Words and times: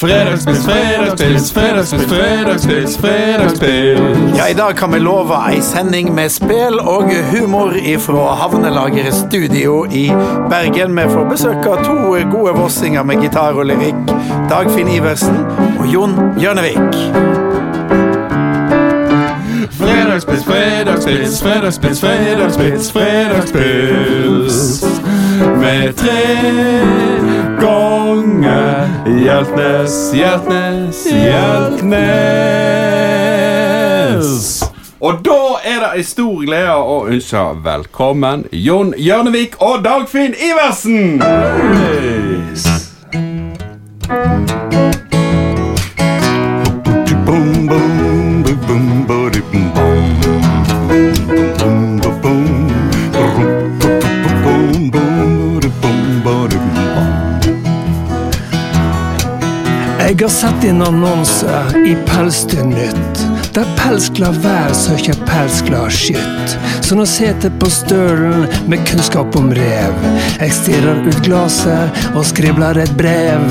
Fredagspils, 0.00 0.64
fredagspils, 0.64 1.52
fredagspils, 1.52 2.04
fredagspils, 2.04 2.96
fredagspils. 2.96 4.38
Ja, 4.38 4.48
I 4.48 4.54
dag 4.54 4.76
kan 4.76 4.92
vi 4.92 4.98
love 4.98 5.34
ei 5.50 5.60
sending 5.60 6.14
med 6.14 6.30
spill 6.32 6.78
og 6.80 7.10
humor 7.32 7.74
ifra 7.76 8.34
Havnelageret 8.40 9.14
studio 9.14 9.84
i 9.92 10.06
Bergen. 10.50 10.96
Vi 10.96 11.04
får 11.12 11.28
besøk 11.28 11.66
av 11.68 11.84
to 11.84 12.16
gode 12.32 12.54
vossinger 12.56 13.02
med 13.02 13.20
gitar 13.20 13.52
og 13.52 13.66
lyrikk. 13.68 14.14
Dagfinn 14.48 14.88
Iversen 14.88 15.36
og 15.78 15.92
Jon 15.92 16.16
Hjørnevik. 16.40 16.96
Fredagspils, 19.76 20.44
fredagspils, 20.48 21.42
fredagspils, 21.42 22.00
fredagspils, 22.00 22.92
fredagspils. 22.92 24.84
Med 25.60 25.92
tre 25.92 26.20
ganger 28.20 28.88
Hjeltnes, 29.06 30.12
Hjeltnes, 30.14 31.06
Hjeltnes. 31.06 31.90
Og 35.00 35.24
da 35.24 35.56
er 35.64 35.80
det 35.80 35.90
en 35.96 36.04
stor 36.04 36.44
glede 36.44 36.76
å 36.76 37.06
ønske 37.08 37.44
velkommen 37.64 38.44
Jon 38.52 38.94
Hjørnevik 38.98 39.56
og 39.64 39.84
Dagfinn 39.86 40.34
Iversen! 40.36 41.20
Boom, 44.10 44.59
Jeg 60.10 60.24
har 60.24 60.32
sett 60.34 60.64
en 60.66 60.80
annonse 60.82 61.58
i 61.86 61.92
Pelsdyrnytt. 62.08 63.20
Der 63.54 63.68
pelsglad 63.78 64.40
vær 64.42 64.72
søker 64.74 65.14
pelsglad 65.28 65.92
skytt. 65.94 66.56
Så 66.82 66.98
nå 66.98 67.04
sitter 67.06 67.50
på 67.62 67.70
stølen 67.70 68.50
med 68.66 68.82
kunnskap 68.90 69.36
om 69.38 69.54
rev. 69.54 69.94
Jeg 70.40 70.50
stirrer 70.56 70.98
ut 71.06 71.20
glasset 71.22 71.94
og 72.10 72.26
skribler 72.26 72.74
et 72.82 72.90
brev. 72.98 73.46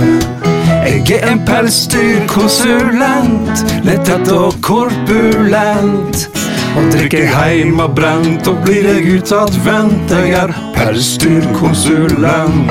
Jeg 0.84 1.08
er 1.22 1.32
en 1.32 1.40
pelsdyrkonsulent, 1.48 3.56
tett 4.04 4.28
og 4.36 4.60
korpulent. 4.60 6.28
Og 6.76 6.92
drikker 6.92 7.24
jeg 7.24 7.32
heim 7.38 7.80
og 7.80 7.96
brent, 7.96 8.44
og 8.52 8.60
blir 8.68 8.84
jeg 8.98 9.22
utadvendt. 9.22 10.12
Jeg 10.12 10.36
er 10.44 10.52
pelsdyrkonsulent. 10.76 12.68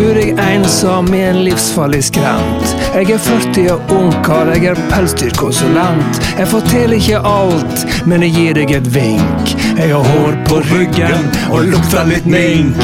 Bor 0.00 0.16
jeg 0.16 0.32
ensom 0.40 1.10
i 1.14 1.18
en 1.28 1.42
livsfarlig 1.44 2.00
skrant. 2.06 2.70
Jeg 2.94 3.10
er 3.14 3.18
40 3.20 3.70
og 3.74 3.80
ungkar, 3.98 4.46
jeg 4.54 4.64
er 4.72 4.78
pelsdyrkonsulent. 4.90 6.12
Jeg 6.38 6.46
forteller 6.48 6.96
ikke 6.96 7.18
alt, 7.28 7.78
men 8.08 8.22
jeg 8.24 8.32
gir 8.36 8.54
deg 8.60 8.70
et 8.78 8.88
vink. 8.94 9.44
Jeg 9.76 9.88
har 9.92 10.04
hår 10.14 10.34
på 10.48 10.56
ryggen 10.70 11.24
og 11.50 11.60
lukter 11.72 12.04
litt 12.08 12.26
mink. 12.30 12.76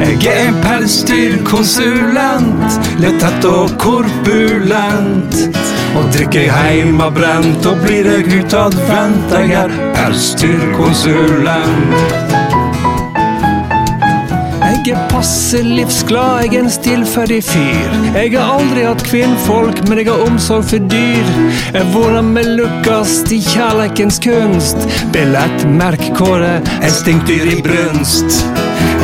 Jeg 0.00 0.18
er 0.32 0.40
en 0.46 0.58
pelsdyrkonsulent, 0.64 2.68
lettet 3.04 3.42
og 3.50 3.66
korpulent. 3.82 5.32
Og 5.98 6.04
drikker 6.14 6.40
jeg 6.46 6.52
heim 6.54 7.00
av 7.04 7.12
brent, 7.18 7.62
og 7.66 7.74
blir 7.84 8.04
jeg 8.14 8.24
utadvendt. 8.40 9.28
Jeg 9.36 9.48
er 9.66 9.72
pelsdyrkonsulent. 9.98 12.29
Er 14.80 14.96
passe 15.10 15.58
livsglad, 15.60 16.46
jeg 16.46 16.54
er 16.56 16.62
en 16.64 16.70
stillferdig 16.72 17.42
fyr. 17.44 17.90
Jeg 18.14 18.30
har 18.32 18.54
aldri 18.56 18.86
hatt 18.86 19.02
kvinnfolk, 19.04 19.82
men 19.90 19.98
jeg 20.00 20.08
har 20.08 20.22
omsorg 20.24 20.64
for 20.70 20.78
dyr. 20.88 21.26
Jeg 21.74 21.84
våner 21.92 22.22
med 22.24 22.46
lukkast 22.56 23.28
i 23.36 23.40
kjærleikens 23.44 24.16
kunst. 24.24 24.76
Billett, 25.12 25.68
merk 25.68 26.00
kåre, 26.16 26.64
instinktdyr 26.80 27.44
i 27.52 27.60
brunst. 27.66 28.40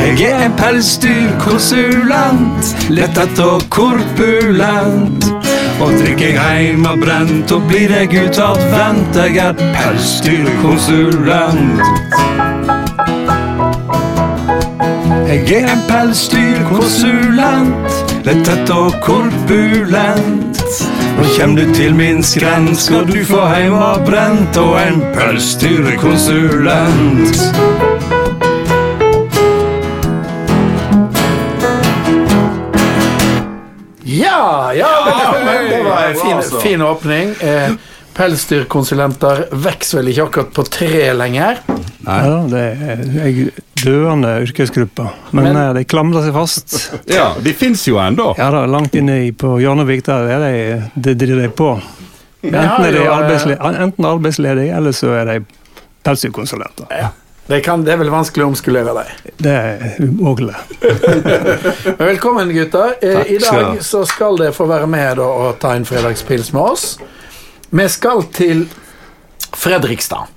Jeg 0.01 0.17
er 0.31 0.41
en 0.47 0.55
pelsdyrkonsulent, 0.57 2.89
lettet 2.97 3.37
og 3.45 3.61
korpulent. 3.69 5.29
Og 5.77 5.93
drikker 6.01 6.25
jeg 6.31 6.41
heim 6.41 6.89
av 6.89 6.97
brent, 7.05 7.53
og 7.53 7.61
blir 7.69 7.93
jeg 7.93 8.09
utadvendt. 8.25 9.13
Jeg 9.21 9.37
er 9.45 9.53
pelsdyrkonsulent. 9.77 12.46
Jeg 15.27 15.43
er 15.51 15.65
en 15.67 15.81
pelsdyrkonsulent, 15.89 17.95
litt 18.23 18.45
tett 18.47 18.69
og 18.71 18.93
korpulent. 19.03 20.55
Nå 21.17 21.23
kjem 21.33 21.51
du 21.57 21.65
til 21.75 21.91
min 21.97 22.23
skrent, 22.23 22.79
skal 22.79 23.03
du 23.09 23.25
få 23.27 23.41
heim 23.51 23.73
av 23.75 24.05
brent 24.07 24.55
og 24.61 24.79
en 24.79 25.01
pelsdyrkonsulent. 25.17 27.35
Ja, 34.07 34.71
ja, 34.79 35.03
velkommen! 35.09 35.67
Det 35.73 35.81
var 35.89 36.07
en 36.07 36.15
fin, 36.23 36.39
fin 36.63 36.79
åpning. 36.87 37.35
Eh, 37.43 37.75
pelsdyrkonsulenter 38.15 39.51
vokser 39.51 39.99
vel 39.99 40.07
ikke 40.15 40.31
akkurat 40.31 40.55
på 40.55 40.63
tre 40.79 41.11
lenger. 41.19 41.59
Ja, 42.07 42.37
det 42.47 42.61
er 42.87 43.01
en 43.27 43.51
døende 43.83 44.29
yrkesgruppe, 44.45 45.09
men, 45.35 45.43
Men- 45.49 45.57
eh, 45.59 45.73
de 45.75 45.83
klamrer 45.83 46.23
seg 46.23 46.33
fast. 46.37 46.77
Ja, 47.17 47.33
de 47.43 47.53
fins 47.53 47.83
jo 47.87 47.97
ennå. 47.99 48.29
Ja 48.39 48.47
da, 48.53 48.65
langt 48.65 48.95
inne 48.95 49.19
i- 49.27 49.31
på 49.35 49.57
Hjørnevik 49.59 50.05
der 50.07 50.29
er 50.37 50.39
de, 50.47 50.91
det 50.95 51.17
driver 51.19 51.41
de 51.43 51.49
på. 51.49 51.69
Enten 52.47 52.85
er 52.87 52.91
de 52.95 53.03
eh, 53.59 53.81
enten 53.83 54.05
arbeidsledige, 54.07 54.71
eller 54.77 54.91
så 54.95 55.11
er 55.19 55.25
de 55.33 55.39
pelsdyrkonsulenter. 56.07 56.87
Det, 57.47 57.61
kan, 57.63 57.83
det 57.83 57.93
er 57.93 57.99
vel 58.01 58.09
vanskelig 58.11 58.43
å 58.43 58.47
omskulere 58.51 58.93
deg. 58.95 59.11
Det 59.43 59.51
er 59.51 59.99
umulig. 60.03 60.55
Velkommen, 61.99 62.49
gutter. 62.55 62.95
Eh, 63.01 63.13
Takk 63.19 63.29
I 63.31 63.37
dag 63.43 63.83
så 63.87 64.01
skal 64.07 64.35
dere 64.39 64.55
få 64.55 64.67
være 64.69 64.87
med 64.91 65.17
da, 65.19 65.27
og 65.27 65.59
ta 65.61 65.73
en 65.75 65.85
fredagspils 65.87 66.51
med 66.55 66.61
oss. 66.73 66.87
Vi 67.71 67.87
skal 67.91 68.23
til 68.35 68.65
Fredrikstad. 69.57 70.27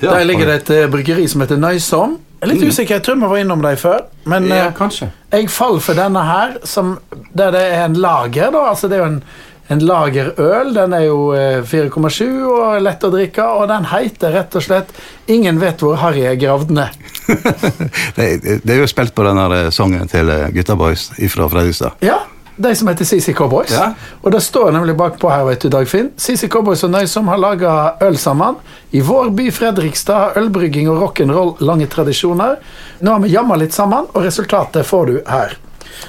Ja. 0.00 0.12
Der 0.14 0.24
ligger 0.24 0.46
det 0.46 0.54
et 0.62 0.70
eh, 0.70 0.88
bryggeri 0.90 1.26
som 1.28 1.40
heter 1.42 1.56
Nøysom. 1.58 2.18
Litt 2.46 2.62
usikker, 2.62 3.00
jeg 3.00 3.02
tror 3.02 3.16
vi 3.18 3.26
var 3.32 3.40
innom 3.42 3.62
dem 3.64 3.76
før. 3.76 4.04
Men 4.30 4.46
Ja, 4.46 4.66
eh, 4.68 4.72
kanskje. 4.76 5.08
jeg 5.32 5.48
faller 5.50 5.80
for 5.82 5.94
denne 5.98 6.22
her, 6.22 6.52
som, 6.64 6.98
der 7.34 7.50
det 7.50 7.62
er 7.74 7.84
en 7.88 7.94
lager. 7.98 8.50
da, 8.54 8.68
altså 8.70 8.88
Det 8.88 8.94
er 8.98 9.02
jo 9.02 9.08
en, 9.10 9.22
en 9.70 9.78
lagerøl. 9.82 10.70
Den 10.74 10.92
er 10.94 11.02
jo 11.08 11.32
eh, 11.34 11.62
4,7 11.66 12.46
og 12.46 12.80
lett 12.86 13.02
å 13.04 13.10
drikke. 13.10 13.42
Og 13.58 13.66
den 13.68 13.84
heter 13.90 14.32
rett 14.38 14.54
og 14.54 14.62
slett 14.62 14.94
'Ingen 15.28 15.58
vet 15.60 15.80
hvor 15.82 15.96
Harry 15.96 16.22
er 16.30 16.36
gravd 16.38 16.70
ned'. 16.70 16.94
Det, 18.16 18.40
det 18.64 18.70
er 18.70 18.78
jo 18.80 18.86
spilt 18.86 19.14
på 19.14 19.22
den 19.26 19.36
der 19.36 19.70
sangen 19.70 20.08
til 20.08 20.30
eh, 20.30 20.48
Gutta 20.54 20.74
Boys 20.76 21.10
fra 21.28 21.48
Fredrikstad. 21.48 21.98
Ja, 22.00 22.20
de 22.58 22.74
som 22.76 22.88
heter 22.90 23.06
CC 23.06 23.32
Cowboys. 23.34 23.70
Ja. 23.72 23.92
Og 24.22 24.32
det 24.34 24.40
står 24.42 24.72
nemlig 24.74 24.96
bakpå 24.98 25.30
her, 25.30 25.44
vet 25.46 25.62
du, 25.62 25.70
Dagfinn. 25.72 26.10
CC 26.18 26.48
Cowboys 26.50 26.82
og 26.86 26.92
Nøysom 26.94 27.30
har 27.30 27.40
laga 27.40 27.74
øl 28.02 28.18
sammen. 28.18 28.58
I 28.90 29.02
vår 29.04 29.30
by 29.38 29.48
Fredrikstad 29.54 30.18
har 30.24 30.42
ølbrygging 30.42 30.90
og 30.90 31.02
rock'n'roll 31.04 31.54
lange 31.64 31.86
tradisjoner. 31.90 32.58
Nå 33.00 33.14
har 33.14 33.24
vi 33.24 33.32
jamma 33.32 33.58
litt 33.60 33.76
sammen, 33.76 34.10
og 34.12 34.26
resultatet 34.26 34.86
får 34.86 35.10
du 35.10 35.18
her. 35.30 35.56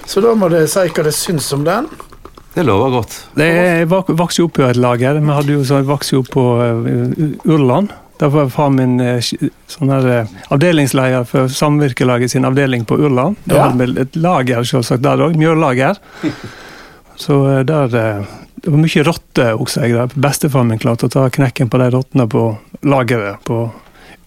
Så 0.10 0.22
da 0.26 0.34
må 0.38 0.50
du 0.50 0.60
si 0.70 0.86
hva 0.90 1.06
det 1.06 1.16
syns 1.18 1.52
om 1.54 1.66
den. 1.68 1.90
Det 2.56 2.66
lover 2.66 2.98
godt. 2.98 3.16
Det 3.38 3.48
Jeg 3.48 3.88
vokste 3.90 4.42
jo 4.42 4.50
opp 4.50 4.60
i 4.60 4.66
et 4.68 4.80
lager. 4.80 5.22
Vi 5.22 5.34
hadde 5.38 5.54
jo 5.54 5.66
så 5.66 5.84
vokste 5.86 6.18
jo 6.18 6.24
opp 6.26 6.32
på 6.34 6.46
uh, 6.60 7.28
Urland. 7.46 7.94
Der 8.20 8.28
var 8.34 8.50
far 8.52 8.70
min 8.76 8.98
eh, 9.00 9.22
sånn 9.72 9.92
her, 9.94 10.08
eh, 10.12 10.32
avdelingsleder 10.52 11.24
for 11.30 11.48
Samvirkelaget 11.48 12.32
sin 12.34 12.44
avdeling 12.46 12.84
på 12.86 12.98
Urland. 13.00 13.38
Da 13.48 13.56
Ja. 13.56 13.68
hadde 13.70 13.86
vi 13.94 14.02
et 14.02 14.16
lager 14.20 14.64
selvsagt 14.68 15.02
der 15.06 15.18
òg, 15.24 15.38
mjøllager. 15.40 15.96
Så 17.16 17.38
eh, 17.60 17.64
der 17.64 17.96
eh, 17.96 18.26
Det 18.60 18.74
var 18.74 18.78
mye 18.84 19.04
rotter, 19.08 19.54
husker 19.56 19.86
jeg. 19.88 19.94
der. 19.96 20.08
Bestefaren 20.20 20.68
min 20.68 20.80
klarte 20.80 21.08
å 21.08 21.10
ta 21.14 21.30
knekken 21.32 21.70
på 21.72 21.80
de 21.80 21.86
rottene 21.96 22.26
på 22.28 22.58
lageret 22.84 23.40
på 23.48 23.72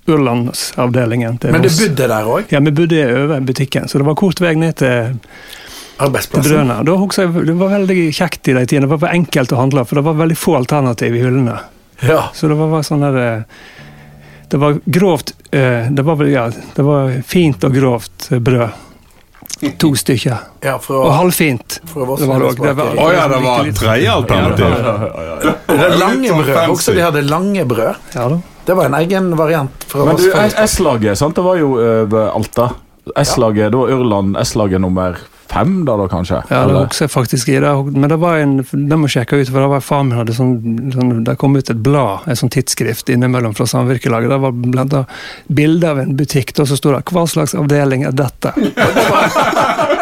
Urlandsavdelingen. 0.09 1.39
Men 1.53 1.63
du 1.63 1.69
oss. 1.69 1.79
bodde 1.83 2.09
der 2.09 2.25
òg? 2.25 2.49
Ja, 2.51 2.61
vi 2.61 2.73
bodde 2.75 3.03
over 3.25 3.41
butikken, 3.45 3.89
så 3.89 3.99
det 4.01 4.07
var 4.09 4.15
kort 4.19 4.41
vei 4.41 4.55
ned 4.59 4.77
til 4.81 5.19
Arbeidsplassen? 6.03 6.73
Da 6.87 6.97
husker 6.97 7.29
jeg, 7.29 7.47
Det 7.47 7.55
var 7.61 7.69
veldig 7.77 7.99
kjekt 8.17 8.49
i 8.49 8.55
de 8.57 8.65
tidene. 8.67 8.87
Det 8.89 8.95
var 8.95 9.03
for 9.05 9.13
enkelt 9.15 9.53
å 9.53 9.61
handle, 9.61 9.85
for 9.85 10.01
det 10.01 10.05
var 10.09 10.15
veldig 10.25 10.39
få 10.41 10.57
alternativ 10.59 11.15
i 11.15 11.23
hyllene. 11.23 11.59
Ja. 12.09 12.31
Så 12.35 12.49
det 12.51 12.55
var 12.59 12.71
bare 12.73 12.83
sånn 12.87 13.03
der 13.05 13.17
eh, 13.23 13.43
Det 14.51 14.59
var 14.61 14.79
grovt 14.85 15.35
eh, 15.55 15.87
Det 15.91 16.03
var, 16.03 16.25
ja, 16.27 16.49
det 16.77 16.83
var 16.87 17.13
fint 17.27 17.65
og 17.65 17.75
grovt 17.77 18.29
eh, 18.33 18.39
brød. 18.43 18.71
To 19.79 19.93
stykker. 20.03 20.39
ja 20.65 20.75
Og 20.89 21.13
halvfint. 21.15 21.81
fra 21.87 22.01
Det 22.01 22.27
var 22.27 22.47
det 22.51 22.73
var- 22.75 22.97
Å 22.99 23.11
ja, 23.15 23.27
det 23.31 23.43
var 23.45 23.67
et 23.67 23.77
tredje 23.79 24.13
alternativ. 24.13 24.67
Det 25.69 25.79
er 25.79 25.99
lange 25.99 26.33
brød. 26.43 26.57
Også 26.75 26.95
de 26.97 27.05
hadde 27.05 27.23
lange 27.29 27.65
brød. 27.71 27.95
Ja 28.17 28.29
da. 28.29 28.41
Det 28.65 28.75
var 28.79 28.87
en 28.87 28.95
egen 28.95 29.33
variant 29.37 29.85
fra 29.91 30.05
Men 30.07 30.17
du, 30.17 30.29
S-laget, 30.67 31.19
sant? 31.19 31.35
Det 31.35 31.43
var 31.43 31.57
jo 31.59 31.73
uh, 31.79 32.29
Alta. 32.35 32.69
S-laget, 33.19 33.73
det 33.73 33.79
var 33.79 33.91
Ørland 33.91 34.37
S-laget 34.39 34.81
nummer 34.81 35.17
fem, 35.53 35.85
da, 35.85 35.97
da 35.97 36.07
kanskje? 36.09 36.39
Ja, 36.49 36.63
det 36.65 36.71
Eller? 36.71 36.87
husker 36.89 37.05
jeg 37.07 37.11
faktisk 37.11 37.49
i. 37.49 37.59
Det- 37.61 37.93
Men 37.97 38.09
det 38.11 38.17
var 38.19 38.37
en, 38.39 38.57
det 38.59 38.97
må 38.99 39.07
jeg 39.09 39.15
sjekke 39.27 39.41
ut, 39.43 39.49
for 39.49 39.61
det 39.61 39.69
var 39.69 39.81
far 39.81 40.03
min 40.05 40.19
hadde 40.19 40.33
sånn, 40.35 40.93
sånn 40.93 41.25
Det 41.25 41.37
kom 41.39 41.57
ut 41.57 41.71
et 41.71 41.83
blad, 41.83 42.21
et 42.27 42.39
sånn 42.39 42.51
tidsskrift 42.51 43.09
innimellom 43.13 43.55
fra 43.55 43.67
samvirkelaget. 43.67 44.29
Det 44.33 44.41
var 44.41 44.53
blant 44.53 44.93
annet 44.93 45.07
bilde 45.53 45.85
av 45.91 45.99
en 45.99 46.17
butikk, 46.17 46.55
og 46.61 46.67
så 46.69 46.77
sto 46.77 46.93
det 46.93 47.05
'Hva 47.05 47.27
slags 47.29 47.55
avdeling 47.55 48.05
er 48.05 48.13
dette?' 48.13 48.53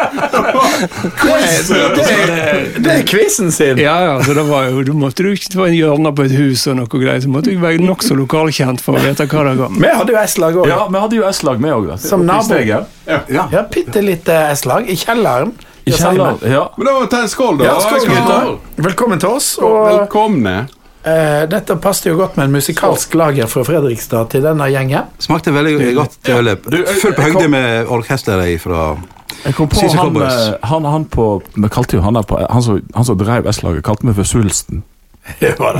Det, 1.61 2.81
det 2.83 2.91
er 2.91 3.03
quizen 3.07 3.51
sin! 3.53 3.79
Ja, 3.81 3.95
ja, 4.05 4.15
så 4.25 4.33
det 4.37 4.43
var 4.49 4.67
jo, 4.69 4.83
du 4.87 4.93
måtte 4.97 5.23
jo 5.25 5.33
ikke 5.35 5.67
en 5.67 5.75
hjørne 5.75 6.11
på 6.15 6.25
et 6.27 6.35
hus 6.35 6.65
og 6.71 6.77
noe 6.79 6.89
greier, 6.91 7.21
så 7.23 7.31
måtte 7.31 7.53
du 7.53 7.61
være 7.61 7.81
nokså 7.83 8.17
lokalkjent 8.19 8.83
for 8.83 8.97
å 8.99 9.03
vite 9.03 9.27
hva 9.31 9.45
det 9.49 9.55
var. 9.61 9.73
Vi 9.77 9.93
hadde 10.01 10.15
jo 10.15 10.21
S-lag 10.23 10.59
òg. 10.61 10.69
Ja, 10.71 10.81
vi 10.91 11.03
hadde 11.05 11.19
jo 11.21 11.27
S-lag 11.31 11.63
med 11.63 11.75
òg. 11.77 11.89
Som 12.01 12.25
nabo. 12.27 12.59
Ja. 12.65 12.83
Ja, 13.07 13.65
Bitte 13.71 14.03
lite 14.03 14.41
S-lag 14.57 14.89
i 14.89 14.97
kjelleren. 14.99 15.55
I 15.85 15.95
kjelleren. 15.95 16.37
Ja. 16.45 16.67
Men 16.77 16.91
da 16.91 16.99
ta 17.09 17.23
en 17.25 17.31
skål, 17.31 17.57
da. 17.61 17.71
Ja, 17.71 17.79
skål. 17.81 18.59
Velkommen 18.81 19.21
til 19.21 19.39
oss. 19.39 19.55
Og 19.61 19.79
Velkomne. 19.87 20.59
Eh, 21.05 21.45
dette 21.49 21.75
passet 21.81 22.11
jo 22.11 22.17
godt 22.19 22.37
med 22.37 22.45
en 22.49 22.55
musikalsk 22.55 23.13
lager 23.19 23.49
fra 23.51 23.63
Fredrikstad 23.67 24.29
til 24.33 24.43
denne 24.45 24.67
gjengen. 24.71 25.09
Smakte 25.19 25.53
veldig 25.55 25.93
godt 25.97 26.17
til 26.23 26.51
Du, 26.69 26.77
jeg- 26.77 27.01
Fullt 27.01 27.15
på 27.15 27.21
høyde 27.29 27.47
med 27.49 27.87
orkesteret 27.87 28.61
fra 28.61 28.97
Jeg 29.45 29.55
kom 29.55 29.67
på 29.69 29.75
Sisi 29.79 29.97
han, 29.97 30.15
eh, 30.21 30.53
han, 30.63 30.85
han 30.85 31.05
på 31.05 31.41
Vi 31.55 31.69
kalte 31.69 31.95
jo 31.97 32.01
han 32.01 32.13
der 32.13 32.21
på 32.27 32.37
Han 32.49 32.61
som, 32.61 32.81
han 32.95 33.05
som 33.05 33.17
drev 33.17 33.47
S-laget, 33.47 33.83
kalte 33.83 34.05
meg 34.05 34.15
for 34.15 34.23
Svulsten. 34.23 34.83
Det 35.39 35.53
var. 35.59 35.77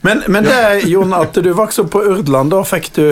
Men, 0.00 0.22
men 0.28 0.44
det, 0.44 0.86
Jon, 0.88 1.12
at 1.12 1.34
du 1.34 1.50
vokste 1.52 1.82
opp 1.84 1.90
på 1.92 2.00
Urdland, 2.08 2.50
da 2.50 2.62
fikk 2.64 2.86
du 2.96 3.04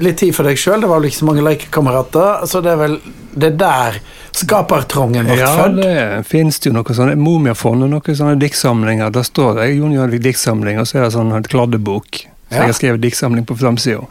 litt 0.00 0.16
tid 0.22 0.32
for 0.34 0.48
deg 0.48 0.56
sjøl. 0.56 0.80
Det 0.80 0.88
var 0.88 1.00
vel 1.02 1.10
ikke 1.10 1.18
så 1.20 1.28
mange 1.28 1.44
lekekamerater, 1.44 2.46
så 2.48 2.62
det 2.64 2.72
er 2.72 2.80
vel 2.80 2.96
det 3.36 3.52
er 3.52 3.56
der 3.60 3.98
skapertrangen 4.36 5.26
ble 5.28 5.36
Ja, 5.38 5.52
født. 5.58 5.76
det 5.82 6.26
finnes 6.28 6.58
jo 6.64 6.72
noe 6.72 6.94
sånne 6.96 7.16
Momiafondet, 7.20 7.90
noen 7.92 8.16
sånne 8.16 8.38
diktsamlinger. 8.40 9.10
Der 9.12 9.22
står 9.26 9.54
det 9.60 9.70
Jon 9.76 9.92
Jørvik 9.92 10.22
diktsamling, 10.24 10.78
og 10.80 10.86
så 10.88 10.98
er 10.98 11.02
det 11.08 11.12
sånn 11.16 11.32
en 11.36 11.42
kladdebok. 11.42 12.22
Så 12.50 12.54
Ja. 12.54 12.56
jeg 12.62 12.66
har 12.66 12.72
skrevet 12.78 13.00
diktsamling 13.02 13.44
på 13.46 13.56
framsida. 13.58 14.04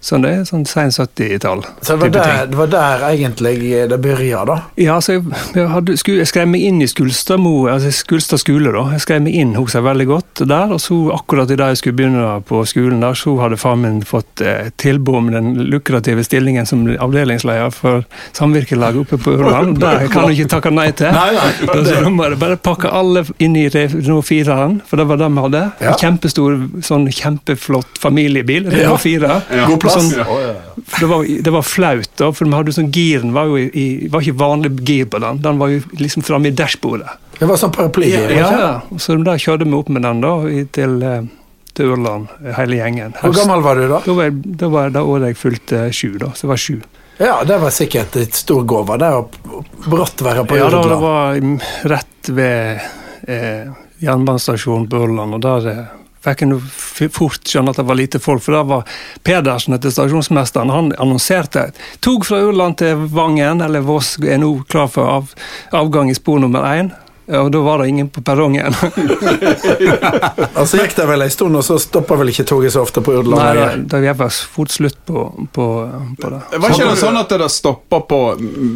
Så 0.00 0.18
det 0.22 0.30
er 0.30 0.44
sånn 0.46 0.64
sent 0.68 0.94
70-tall. 0.98 1.64
Så 1.82 1.96
det 1.96 2.00
var, 2.00 2.12
der, 2.14 2.46
det 2.50 2.58
var 2.58 2.70
der 2.72 3.04
egentlig 3.10 3.54
det 3.90 3.98
begynte, 4.02 4.44
da. 4.48 4.56
Ja, 4.80 4.98
så 5.02 5.18
jeg, 5.18 5.66
hadde, 5.72 5.96
jeg 5.98 6.28
skrev 6.30 6.48
meg 6.50 6.64
inn 6.68 6.82
i 6.82 6.88
Skulstadmo, 6.90 7.54
altså 7.70 7.90
Skulstad 7.94 8.42
skole. 8.42 8.72
da. 8.74 8.84
Jeg 8.94 9.04
skrev 9.04 9.24
meg 9.26 9.36
inn 9.38 9.54
hos 9.58 9.74
jeg 9.76 9.86
veldig 9.86 10.06
godt 10.08 10.44
der, 10.48 10.74
og 10.74 10.80
så 10.82 10.98
akkurat 11.14 11.50
idet 11.50 11.72
jeg 11.72 11.80
skulle 11.82 11.98
begynne 11.98 12.26
på 12.48 12.62
skolen, 12.68 13.02
der, 13.02 13.18
så 13.18 13.34
hadde 13.42 13.58
far 13.60 13.78
min 13.80 14.00
fått 14.06 14.42
eh, 14.44 14.70
tilbud 14.80 15.18
om 15.18 15.30
den 15.34 15.50
lukrative 15.72 16.24
stillingen 16.26 16.66
som 16.68 16.86
avdelingsleder 16.94 17.74
for 17.74 18.06
samvirkelaget 18.36 19.02
oppe 19.04 19.20
på 19.22 19.34
Ørland. 19.38 19.78
Det 19.82 20.12
kan 20.12 20.28
du 20.28 20.34
ikke 20.34 20.50
takke 20.52 20.72
nei 20.74 20.88
til. 20.96 21.10
Nei, 21.14 21.34
så 21.88 22.00
da 22.04 22.12
må 22.12 22.28
jeg 22.28 22.38
bare 22.40 22.58
pakke 22.60 22.90
alle 22.94 23.24
inn 23.42 23.56
i 23.58 23.66
Renault 23.72 24.28
4-en, 24.28 24.78
for 24.86 25.00
det 25.00 25.08
var 25.10 25.20
det 25.20 25.30
vi 25.34 25.44
hadde. 25.46 25.64
Ja. 25.82 25.92
En 25.92 26.00
kjempestor, 26.02 26.58
sånn 26.84 27.08
kjempeflott 27.12 28.00
familiebil. 28.02 28.68
Renault 28.72 29.02
4. 29.04 29.40
God 29.68 29.78
På 29.88 29.94
sånn, 30.00 30.10
det, 31.00 31.08
var, 31.10 31.24
det 31.46 31.54
var 31.54 31.64
flaut, 31.66 32.10
da, 32.20 32.28
for 32.34 32.48
vi 32.48 32.56
hadde 32.56 32.74
sånn 32.76 32.90
giren 32.94 33.32
var 33.36 33.48
jo 33.50 33.58
i, 33.60 33.66
i, 33.72 33.86
var 34.12 34.24
ikke 34.24 34.40
vanlig 34.40 34.74
gir 34.86 35.08
på 35.10 35.20
den. 35.24 35.40
Den 35.44 35.58
var 35.60 35.72
jo 35.72 35.80
liksom 35.98 36.26
framme 36.26 36.52
i 36.52 36.56
dashbordet. 36.56 37.16
Det 37.38 37.48
var 37.48 37.60
sånn 37.60 37.74
paraply. 37.74 38.12
Ja, 38.12 38.28
ja. 38.34 38.70
Så 38.98 39.16
da 39.22 39.36
kjørte 39.38 39.66
vi 39.68 39.76
opp 39.78 39.90
med 39.94 40.04
den 40.06 40.22
da, 40.24 40.34
til, 40.74 40.96
eh, 41.06 41.26
til 41.78 41.92
Ørland, 41.94 42.30
hele 42.58 42.80
gjengen. 42.80 43.16
Hvor 43.22 43.34
gammel 43.36 43.64
var 43.64 43.78
du 43.78 43.88
da? 43.88 44.00
Da 44.04 44.16
var 44.18 44.38
da 44.62 44.70
var 44.72 44.94
da 44.94 45.04
året 45.06 45.32
jeg 45.32 45.40
fylte 45.42 45.84
sju, 45.94 46.14
da. 46.22 46.32
Så 46.34 46.46
jeg 46.46 46.52
var 46.52 46.64
sju. 46.64 46.78
Ja, 47.18 47.34
det 47.46 47.58
var 47.58 47.74
sikkert 47.74 48.16
et 48.16 48.34
stor 48.38 48.62
gåva, 48.62 48.94
det 48.98 49.10
å 49.10 49.24
brått 49.88 50.22
være 50.22 50.44
på 50.46 50.58
Ja, 50.58 50.68
da, 50.70 50.82
det 50.86 50.98
var 51.02 51.38
rett 51.90 52.30
ved 52.30 52.84
eh, 53.26 53.70
jernbanestasjonen 54.04 54.86
på 54.90 55.00
Ørland, 55.02 55.34
og 55.34 55.42
der 55.42 55.66
eh, 55.72 55.80
fikk 56.28 56.46
nå 56.48 56.60
fort 57.14 57.42
skjønne 57.48 57.74
at 57.74 57.80
det 57.80 57.86
var 57.88 57.98
lite 57.98 58.20
folk, 58.22 58.44
for 58.44 58.58
da 58.58 58.62
var 58.68 59.00
Pedersen 59.26 59.76
etter 59.76 59.92
stasjonsmesteren, 59.94 60.72
han 60.72 60.92
annonserte 60.98 61.68
tog 62.04 62.26
fra 62.28 62.40
Urland 62.44 62.78
til 62.82 63.08
Vangen, 63.12 63.64
eller 63.64 63.84
Voss 63.86 64.16
er 64.22 64.40
nå 64.42 64.54
klar 64.68 64.88
for 64.92 65.10
av, 65.18 65.36
avgang 65.76 66.10
i 66.10 66.16
spor 66.18 66.40
nummer 66.42 66.66
én. 66.68 66.92
Ja, 67.28 67.42
Og 67.44 67.50
da 67.52 67.60
var 67.60 67.82
det 67.82 67.88
ingen 67.88 68.08
på 68.08 68.22
perrongen. 68.24 68.72
Og 70.54 70.64
så 70.68 70.78
gikk 70.80 70.94
det 70.96 71.04
vel 71.10 71.26
en 71.26 71.32
stund, 71.32 71.58
og 71.60 71.64
så 71.66 71.76
stoppa 71.82 72.16
vel 72.16 72.32
ikke 72.32 72.46
toget 72.48 72.72
så 72.72 72.86
ofte 72.86 73.02
på 73.04 73.18
Urland? 73.20 73.36
Nei, 73.36 73.66
det 73.84 74.00
det 74.06 74.14
var 74.16 74.32
fort 74.32 74.72
slutt 74.72 74.96
på, 75.04 75.26
på, 75.52 75.66
på 76.22 76.30
det. 76.32 76.40
Var 76.56 76.72
ikke 76.72 76.88
det 76.88 77.02
sånn 77.02 77.20
at 77.20 77.34
det 77.42 77.50
stoppa 77.52 78.00
på 78.08 78.22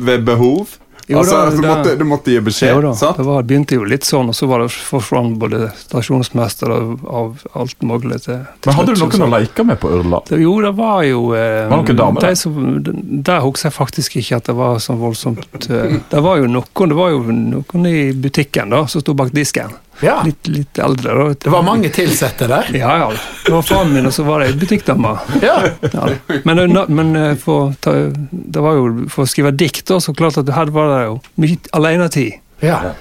ved 0.05 0.27
behov? 0.29 0.77
Jo 1.09 1.19
altså, 1.19 1.37
da, 1.37 1.51
du, 1.51 1.63
måtte, 1.67 1.93
du 1.99 2.05
måtte 2.07 2.31
gi 2.31 2.41
beskjed, 2.47 2.71
Jo 2.77 2.81
da, 2.85 2.93
sant? 2.95 3.17
det 3.19 3.25
var, 3.27 3.43
begynte 3.43 3.75
jo 3.75 3.85
litt 3.85 4.05
sånn, 4.07 4.29
og 4.31 4.37
så 4.39 4.47
var 4.47 4.63
det 4.63 4.69
forsvant 4.71 5.35
både 5.43 5.71
stasjonsmester 5.81 6.71
og 6.71 7.03
av 7.11 7.43
alt 7.59 7.83
mulig 7.83 8.21
til, 8.25 8.39
til 8.63 8.71
Men 8.71 8.79
hadde 8.79 8.95
slutt, 8.97 9.13
du 9.13 9.19
noen 9.19 9.35
å 9.35 9.41
leke 9.41 9.65
med 9.67 9.81
på 9.83 9.91
Urla? 9.99 10.21
Det- 10.29 10.41
Jo, 10.43 10.55
det 10.63 10.73
var 10.79 11.03
jo 11.09 11.23
eh, 11.35 11.69
Var 11.69 11.77
noen 11.83 11.97
damer 11.99 12.21
de 12.21 12.27
der? 12.27 12.35
som- 12.35 12.83
Der 13.31 13.41
husker 13.41 13.69
jeg 13.71 13.77
faktisk 13.77 14.17
ikke 14.23 14.37
at 14.37 14.45
det 14.51 14.55
var 14.57 14.79
så 14.79 14.95
voldsomt 14.99 15.69
eh, 15.71 15.99
Det 16.11 16.23
var 16.23 16.37
jo 16.39 16.47
noen 16.47 16.89
Det 16.89 16.97
var 16.97 17.11
jo 17.11 17.23
noen 17.33 17.87
i 17.87 18.13
butikken 18.13 18.71
da 18.71 18.87
som 18.87 19.01
sto 19.03 19.15
bak 19.15 19.33
disken. 19.33 19.71
Ja, 20.03 20.19
Litt, 20.27 20.49
litt 20.51 20.79
eldre. 20.83 21.15
da. 21.15 21.29
det 21.45 21.51
var 21.55 21.63
mange 21.67 21.91
ansatte 21.93 22.49
der. 22.51 22.71
Ja, 22.75 22.97
ja. 23.05 23.11
Det 23.47 23.53
var 23.55 23.63
faren 23.63 23.93
min, 23.95 24.07
og 24.07 24.13
så 24.13 24.25
var 24.27 24.43
det 24.43 24.53
ei 24.53 24.59
butikkdame. 24.59 25.17
Ja. 25.43 25.57
Ja. 25.93 26.09
Men, 26.45 26.59
eh, 26.59 26.85
men 26.89 27.17
eh, 27.17 27.35
for, 27.39 27.73
ta, 27.81 27.93
det 28.31 28.63
var 28.63 28.79
jo, 28.79 29.07
for 29.13 29.25
å 29.25 29.31
skrive 29.31 29.55
dikt, 29.55 29.87
da, 29.91 30.01
så 30.03 30.15
klart 30.15 30.39
at 30.43 30.51
her 30.55 30.73
var 30.75 30.91
det 30.97 31.03
jo 31.07 31.19
mye 31.43 31.59
alenetid. 31.79 32.39
Ja. 32.63 32.93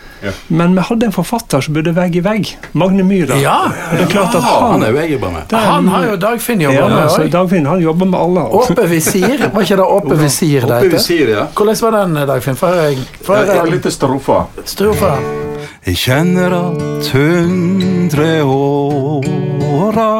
Men 0.48 0.74
vi 0.74 0.81
hadde 0.81 1.06
en 1.06 1.13
forfatter 1.13 1.62
som 1.62 1.75
bodde 1.75 1.92
vegg 1.94 2.15
i 2.18 2.21
vegg. 2.25 2.50
Magne 2.74 3.03
Myhra. 3.06 3.36
ja. 3.38 3.59
Det 3.92 4.07
er 4.07 4.09
klart 4.09 4.33
at 4.39 4.42
Han 4.42 4.71
han, 4.71 4.83
er 4.88 4.89
jo 4.95 4.98
jeg 5.03 5.12
jobber 5.12 5.36
med. 5.36 5.53
Han 5.53 5.88
har 5.94 6.07
jo 6.07 6.15
Dagfinn 6.24 6.63
jobba 6.65 6.80
ja, 6.80 6.88
med 6.89 7.12
så 7.13 7.21
òg. 7.21 7.30
Dagfinn 7.36 7.69
han 7.69 7.83
jobber 7.83 8.09
med 8.09 8.19
alle. 8.19 8.48
Åpe 8.57 8.88
visir, 8.89 9.45
var 9.53 9.62
ikke 9.62 9.77
det 9.77 9.86
åpe 10.00 10.18
visir 10.18 10.65
det 10.65 10.81
heter? 10.88 11.30
Ja. 11.36 11.45
Hvordan 11.53 11.81
var 11.86 11.98
den, 12.00 12.18
Dagfinn? 12.33 12.57
Få 12.57 12.74
høre 12.74 13.06
få 13.21 13.38
Ja, 13.38 13.62
høre 13.62 13.69
Litt 13.75 13.86
strofer. 13.94 14.50
strofa. 14.65 15.13
Jeg 15.21 15.50
kjenner 15.98 16.54
at 16.56 17.08
hundre 17.13 18.44
åra 18.44 20.12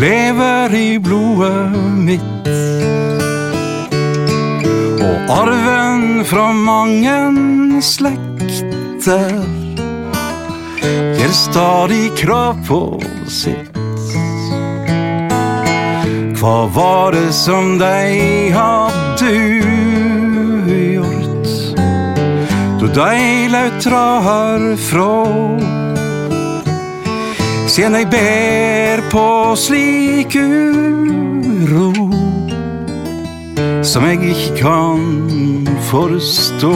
lever 0.00 0.74
i 0.74 0.98
blodet 0.98 1.76
mitt. 2.06 2.48
Og 5.06 5.32
arven 5.38 6.24
fra 6.28 6.50
mange 6.52 7.16
slekter 7.84 9.32
gjør 11.16 11.32
stadig 11.32 12.04
krav 12.20 12.60
på 12.68 12.80
sitt. 13.30 13.72
Hva 16.36 16.58
var 16.68 17.16
det 17.16 17.32
som 17.34 17.78
de 17.80 18.52
hadde 18.54 19.32
då 22.86 22.92
de 22.94 23.48
lautra 23.48 24.20
herfra. 24.20 25.26
Sen 27.68 27.94
jeg 27.94 28.06
ber 28.10 29.02
på 29.10 29.56
slik 29.56 30.36
uro 30.36 31.92
som 33.82 34.04
jeg 34.06 34.22
ikke 34.30 34.56
kan 34.60 35.68
forstå. 35.90 36.74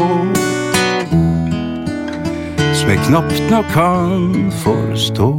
Som 2.75 2.91
jeg 2.91 2.99
knapt 3.07 3.43
nok 3.51 3.65
kan 3.73 4.53
forstå. 4.65 5.31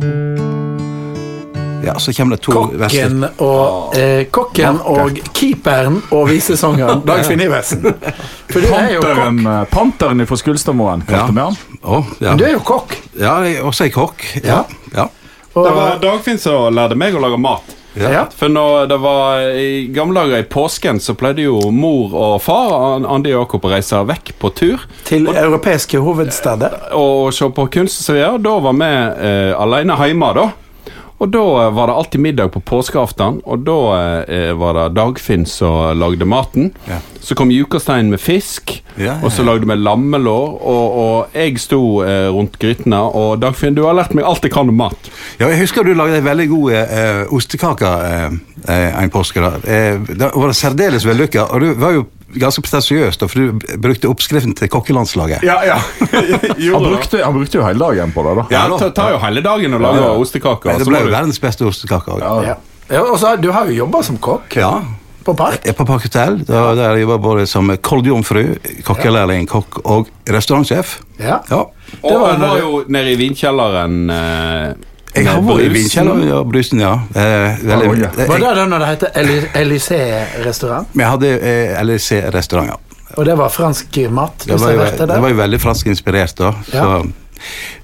Ja, 1.86 2.00
så 2.00 2.14
kommer 2.14 2.36
det 2.36 2.44
to. 2.44 2.52
Kokken 2.52 3.26
og, 3.38 3.98
eh, 3.98 4.26
kokken 4.32 4.80
og 4.86 5.18
keeperen 5.34 6.02
og 6.12 6.30
visesangeren 6.30 7.02
Dagfinn 7.08 7.42
Iversen. 7.42 7.94
For 8.52 8.62
du 8.62 8.68
er 8.76 8.94
jo 8.94 9.02
kokk. 9.02 9.16
Panteren, 9.18 9.68
Panteren 9.72 10.28
fra 10.28 10.38
Skulstadmoen, 10.38 11.04
Ja. 11.08 11.18
kalte 11.26 11.34
vi 11.34 11.42
han. 11.42 11.58
Å, 11.84 12.06
ja. 12.22 12.36
Du 12.36 12.44
er 12.46 12.52
jo 12.58 12.60
kokk. 12.60 12.98
ja, 13.20 13.36
jeg 13.44 13.58
er 13.58 13.64
også 13.68 13.86
er 13.86 13.94
kokk. 13.96 14.26
Ja. 14.44 14.64
ja. 14.96 15.08
Og, 15.54 15.66
Det 15.66 15.72
var 15.76 15.98
Dagfinn 16.00 16.38
som 16.40 16.74
lærte 16.74 16.96
meg 16.96 17.16
å 17.16 17.20
lage 17.24 17.38
mat. 17.42 17.76
ja. 18.00 18.26
For 18.40 18.48
når 18.48 18.86
det 18.88 18.98
var 19.04 19.42
I 19.60 19.88
gamle 19.92 20.22
dager 20.22 20.40
i 20.40 20.44
påsken 20.48 21.00
så 21.04 21.12
pleide 21.20 21.44
jo 21.44 21.58
mor 21.76 22.14
og 22.16 22.38
far 22.42 23.02
Andi 23.04 23.34
og 23.36 23.42
Jakob 23.44 23.66
å 23.68 23.72
reise 23.74 24.00
vekk 24.08 24.32
på 24.40 24.54
tur 24.56 24.86
Til 25.04 25.28
europeiske 25.28 26.00
hovedsteder. 26.00 26.94
og 26.96 27.34
se 27.36 27.50
på 27.52 27.66
kunst 27.74 28.00
og 28.00 28.06
så 28.08 28.16
ja, 28.16 28.30
Da 28.38 28.54
var 28.64 28.74
vi 28.80 28.88
eh, 29.28 29.52
alene 29.60 29.98
hjemme, 30.06 30.34
da. 30.40 30.46
Og 31.22 31.30
da 31.30 31.42
eh, 31.62 31.72
var 31.78 31.90
det 31.90 31.96
alltid 32.02 32.22
middag 32.24 32.52
på 32.56 32.64
påskeaften, 32.66 33.42
og 33.46 33.66
da 33.68 33.78
eh, 34.26 34.52
var 34.58 34.78
det 34.78 34.86
Dagfinn 34.98 35.46
som 35.46 35.92
lagde 36.00 36.26
maten. 36.26 36.72
Ja. 36.90 36.98
Så 37.22 37.36
kom 37.38 37.52
Jukastein 37.54 38.10
med 38.10 38.22
fisk, 38.22 38.80
Ja, 38.98 39.20
og 39.24 39.32
så 39.32 39.44
lagde 39.46 39.68
vi 39.70 39.76
lammelår, 39.78 40.56
og, 40.68 40.96
og 41.04 41.38
jeg 41.38 41.60
sto 41.62 42.02
eh, 42.02 42.26
rundt 42.34 42.58
grytene, 42.60 43.00
og 43.06 43.38
Dagfinn, 43.44 43.78
du 43.78 43.84
har 43.86 43.96
lært 43.98 44.16
meg 44.18 44.26
alt 44.26 44.48
jeg 44.48 44.54
kan 44.56 44.72
om 44.72 44.82
mat. 44.82 45.12
Ja, 45.38 45.46
jeg 45.52 45.62
husker 45.62 45.86
du 45.86 45.94
lagde 45.94 46.18
en 46.18 46.26
veldig 46.26 46.48
god 46.52 46.74
eh, 46.80 47.22
ostekake 47.38 47.92
eh, 48.08 48.40
eh, 48.66 49.04
en 49.04 49.14
påske. 49.14 49.46
da. 49.46 49.54
Eh, 49.62 50.02
det 50.10 50.32
var 50.34 50.58
særdeles 50.58 51.06
vellykka, 51.06 51.52
og 51.54 51.62
du 51.62 51.70
var 51.78 52.00
jo 52.00 52.08
ganske 52.40 52.62
pretensiøst, 52.64 53.24
for 53.28 53.40
du 53.40 53.78
brukte 53.82 54.08
oppskriften 54.10 54.54
til 54.56 54.70
kokkelandslaget. 54.72 55.44
Ja, 55.44 55.58
ja. 55.66 55.78
Han 56.74 56.84
brukte, 56.86 57.24
han 57.24 57.34
brukte 57.36 57.58
jo 57.60 57.66
hele 57.66 57.80
dagen 57.80 58.12
på 58.16 58.24
det, 58.28 58.36
da. 58.40 58.46
Ja, 58.54 58.64
det 58.78 58.94
tar 58.96 59.12
jo 59.16 59.20
hele 59.24 59.42
dagen 59.46 59.74
å 59.74 59.80
lage 59.82 60.00
Ja, 60.02 60.08
ja. 60.14 60.18
ostekaker. 60.22 60.78
Det 60.80 60.88
ble 60.88 61.00
jo 61.04 61.10
du- 61.10 61.16
verdens 61.16 61.40
beste 61.42 61.66
ostekake 61.68 62.12
også. 62.18 62.34
Ja. 62.48 62.56
Ja, 62.92 63.02
og 63.08 63.18
så 63.22 63.36
du 63.40 63.52
har 63.56 63.66
jo 63.70 63.72
jobba 63.86 64.02
som 64.04 64.18
kokk 64.20 64.56
Ja. 64.60 64.82
på 65.24 65.34
Park. 65.38 65.62
Jeg 65.66 65.76
på 65.78 65.86
Park 65.86 66.02
Hotel, 66.04 66.40
da, 66.48 66.74
der 66.76 66.96
jeg 66.98 67.08
var 67.08 67.18
både 67.24 67.46
som 67.48 67.70
koldjomfru, 67.78 68.58
kokkelærling, 68.84 69.48
kokk 69.48 69.80
og 69.86 70.10
restaurantsjef. 70.28 71.00
Ja. 71.20 71.40
Ja. 71.50 71.62
Og 72.02 72.10
Det 72.10 72.20
var 72.20 72.32
han 72.34 72.42
var 72.42 72.58
jo 72.60 72.84
nede 72.88 73.12
i 73.14 73.16
vinkjelleren 73.20 74.10
eh, 74.10 74.74
Jeg 75.16 75.28
har 75.28 75.42
vært 75.44 75.66
i 75.66 75.72
vinkjelleren, 75.74 76.28
ja. 76.30 76.44
Brusen, 76.48 76.80
ja. 76.80 76.94
Eh, 77.12 77.58
veldig, 77.68 77.90
Ja, 78.00 78.12
jeg, 78.18 78.28
Var 78.30 78.44
det 78.44 78.52
da 78.56 78.66
når 78.72 78.80
det 78.80 78.92
het 78.92 79.04
Elysée-restaurant? 79.60 80.88
vi 80.94 81.04
hadde 81.04 81.32
eh, 81.40 81.82
LEC-restaurant, 81.84 82.72
ja. 82.72 82.78
Og 83.20 83.26
det 83.28 83.36
var 83.36 83.50
fransk 83.52 83.98
mat 84.10 84.46
Det 84.48 84.56
var, 84.56 84.72
jo, 84.72 84.78
der? 84.80 85.08
det 85.08 85.20
var 85.20 85.34
jo 85.34 85.36
veldig 85.36 85.60
fransk 85.60 85.88
inspirert, 85.92 86.38
da. 86.38 86.54
Så 86.72 87.12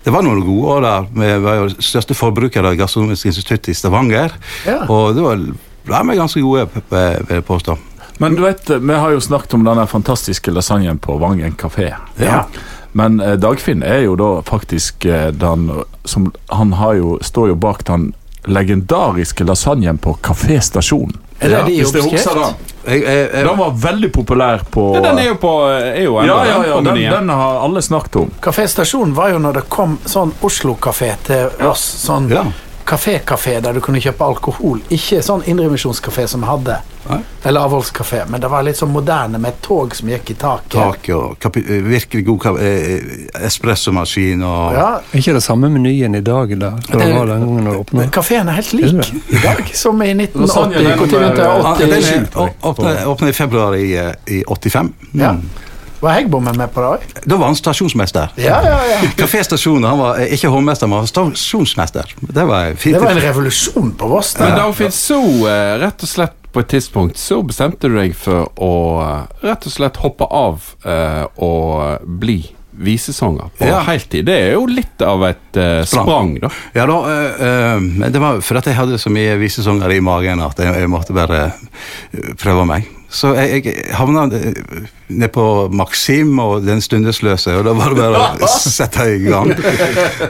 det 0.05 0.13
var 0.13 0.23
noen 0.23 0.39
gode 0.45 0.77
år 0.77 0.81
der. 0.85 1.07
Vi 1.17 1.31
var 1.43 1.55
jo 1.59 1.69
største 1.83 2.15
forbruker 2.15 2.63
av 2.63 2.77
Gastronomisk 2.79 3.25
institutt 3.25 3.67
i 3.67 3.75
Stavanger. 3.75 4.31
Ja. 4.67 4.85
Og 4.87 5.15
det 5.17 5.25
var 5.25 5.41
ble 5.87 6.01
vi 6.11 6.17
ganske 6.19 6.43
gode, 6.43 6.67
vil 6.91 7.35
jeg 7.39 7.45
påstå. 7.47 7.77
Men 8.17 8.35
du 8.35 8.41
vet, 8.41 8.69
vi 8.69 8.93
har 8.93 9.13
jo 9.13 9.21
snakket 9.21 9.53
om 9.53 9.65
denne 9.67 9.85
fantastiske 9.87 10.51
lasagnen 10.51 10.97
på 10.99 11.17
Vangen 11.21 11.53
kafé. 11.59 11.91
Ja. 12.17 12.45
Men 12.93 13.19
eh, 13.19 13.33
Dagfinn 13.39 13.83
er 13.83 14.05
jo 14.05 14.15
da 14.15 14.41
faktisk 14.47 15.05
eh, 15.05 15.31
den 15.31 15.69
som 16.07 16.31
Han 16.49 16.73
har 16.73 16.93
jo, 16.93 17.17
står 17.21 17.49
jo 17.49 17.55
bak 17.55 17.83
den 17.85 18.13
legendariske 18.47 19.43
lasagnen 19.43 19.97
på 19.97 20.13
Kafé 20.23 20.59
Stasjon. 20.63 21.11
Er 21.39 21.49
det 21.49 21.63
de 21.67 21.73
Hvis 21.81 21.91
du 21.91 21.99
oppskrift? 21.99 22.25
husker 22.25 22.39
den. 22.39 22.53
Jeg, 22.87 23.01
jeg, 23.03 23.29
jeg, 23.33 23.45
Den 23.45 23.57
var 23.59 23.73
veldig 23.83 24.11
populær 24.15 24.61
på 24.71 24.85
Ja, 24.95 25.01
den 25.03 25.19
er 25.19 25.25
jo 25.27 25.35
på 25.41 25.51
er 25.67 25.99
jo 26.05 26.15
enda 26.21 26.37
Ja, 26.37 26.45
ja, 26.47 26.61
ja, 26.69 26.77
den, 26.81 27.01
den 27.11 27.29
har 27.29 27.59
alle 27.65 27.81
snakket 27.83 28.15
om. 28.21 28.31
Kafé 28.41 28.65
Stasjon 28.71 29.11
var 29.17 29.33
jo 29.35 29.41
når 29.43 29.59
det 29.59 29.65
kom 29.69 29.97
sånn 30.07 30.31
Oslo-kafé 30.47 31.11
til 31.27 31.67
oss. 31.67 31.83
Sånn 32.05 32.29
Ja. 32.31 32.45
Kafé-kafé 32.87 33.57
der 33.61 33.73
du 33.75 33.81
kunne 33.83 33.99
kjøpe 34.01 34.23
alkohol. 34.25 34.79
Ikke 34.89 35.19
sånn 35.25 35.43
indremisjonskafé 35.45 36.27
som 36.31 36.41
vi 36.45 36.47
hadde. 36.47 36.77
Nei. 37.07 37.17
Eller 37.47 37.63
avholdskafé. 37.63 38.23
Men 38.27 38.41
det 38.43 38.49
var 38.51 38.63
litt 38.67 38.75
sånn 38.79 38.91
moderne 38.91 39.39
med 39.39 39.53
et 39.53 39.61
tog 39.63 39.93
som 39.95 40.09
gikk 40.11 40.31
i 40.31 40.35
taket. 40.39 40.71
tak 40.75 41.07
ja. 41.07 41.19
kapi, 41.39 41.59
eh, 41.67 41.81
virkelig 41.87 42.25
god 42.27 42.39
kap- 42.43 42.59
eh, 42.59 42.99
espressomaskin 43.47 44.43
og 44.43 44.73
Ja, 44.73 44.87
Er 45.13 45.17
ikke 45.19 45.33
det 45.37 45.43
samme 45.43 45.69
menyen 45.69 46.15
i 46.15 46.21
dag 46.21 46.51
da, 46.59 46.71
som 46.89 46.99
det 46.99 47.13
var 47.15 47.25
den 47.31 47.45
gangen 47.45 47.65
da 47.65 47.77
åpna? 47.77 48.07
kafeen 48.11 48.47
er 48.49 48.51
helt 48.59 48.73
lik 48.73 48.91
det 48.91 49.13
i 49.29 49.41
dag 49.43 49.71
som 49.73 50.01
i 50.01 50.13
1980. 50.13 50.41
Lasagne, 50.41 50.73
den 50.73 50.83
Når 50.83 51.07
begynte 51.07 51.41
jeg? 51.43 51.63
80? 51.63 51.89
Den 51.89 52.03
sjukt, 52.03 52.35
åpnet, 52.63 53.05
åpnet 53.07 53.29
i 53.29 53.33
februar 53.33 53.75
i, 53.75 53.93
eh, 53.97 54.13
i 54.27 54.43
85. 54.47 54.93
Mm. 55.13 55.21
Ja. 55.21 55.35
Var 55.99 56.13
Heggbommen 56.13 56.57
med 56.57 56.69
på 56.73 56.81
det 56.83 56.89
òg? 56.93 57.05
Da 57.25 57.37
var 57.39 57.49
han 57.49 57.55
stasjonsmester. 57.57 58.33
Ja, 58.37 58.59
ja, 58.65 58.75
ja. 58.91 58.97
Kafé 59.19 59.41
Stasjon 59.47 59.83
han 59.87 59.97
var 59.97 60.19
eh, 60.21 60.33
ikke 60.35 60.51
hovmester, 60.53 60.85
men 60.89 60.99
han 61.01 61.07
var 61.07 61.11
stasjonsmester. 61.13 62.11
Det 62.21 62.45
var 62.45 62.75
fint. 62.77 62.95
Det 62.97 63.01
var 63.03 63.15
en 63.15 63.23
revolusjon 63.23 63.93
på 63.97 64.09
Voss. 64.11 64.35
Men 64.39 64.51
det. 64.53 64.59
Dagfinn, 64.61 64.93
så 64.93 65.21
eh, 65.49 65.71
rett 65.81 66.05
og 66.05 66.11
slett 66.11 66.35
på 66.53 66.61
et 66.63 66.69
tidspunkt 66.71 67.17
så 67.21 67.39
bestemte 67.45 67.89
du 67.89 67.97
deg 67.97 68.13
for 68.17 68.45
å 68.61 68.73
eh, 69.05 69.41
rett 69.49 69.65
og 69.67 69.73
slett 69.73 69.97
hoppe 70.03 70.27
av 70.29 70.69
eh, 70.85 71.25
og 71.43 72.05
bli 72.21 72.37
visesanger 72.77 73.49
på 73.57 73.65
Ja. 73.65 73.79
heltid. 73.87 74.27
Det 74.29 74.35
er 74.37 74.51
jo 74.53 74.67
litt 74.69 75.01
av 75.01 75.23
et 75.25 75.57
eh, 75.57 75.81
Sprang. 75.81 76.05
sprang, 76.05 76.35
da. 76.43 76.51
Ja 76.77 76.85
da, 76.85 76.97
eh, 77.09 77.47
eh, 77.47 78.11
det 78.13 78.21
var 78.21 78.37
for 78.45 78.59
at 78.61 78.69
jeg 78.69 78.77
hadde 78.77 78.99
så 79.01 79.09
mye 79.09 79.33
visesanger 79.41 79.95
i 79.97 79.99
magen 80.05 80.43
at 80.45 80.61
jeg, 80.61 80.75
jeg 80.83 80.91
måtte 80.93 81.15
bare 81.17 81.47
prøve 82.37 82.67
meg. 82.69 82.85
Så 83.09 83.31
jeg, 83.37 83.61
jeg 83.65 83.95
havna 83.95 84.25
eh, 84.35 84.57
ned 85.15 85.31
på 85.31 85.43
Maxim 85.71 86.33
og 86.43 86.65
Den 86.65 86.81
stundesløse, 86.83 87.53
og 87.55 87.63
da 87.67 87.73
var 87.77 87.93
det 87.95 88.01
bare 88.01 88.23
å 88.43 88.49
sette 88.67 89.05
i 89.15 89.21
gang. 89.23 89.53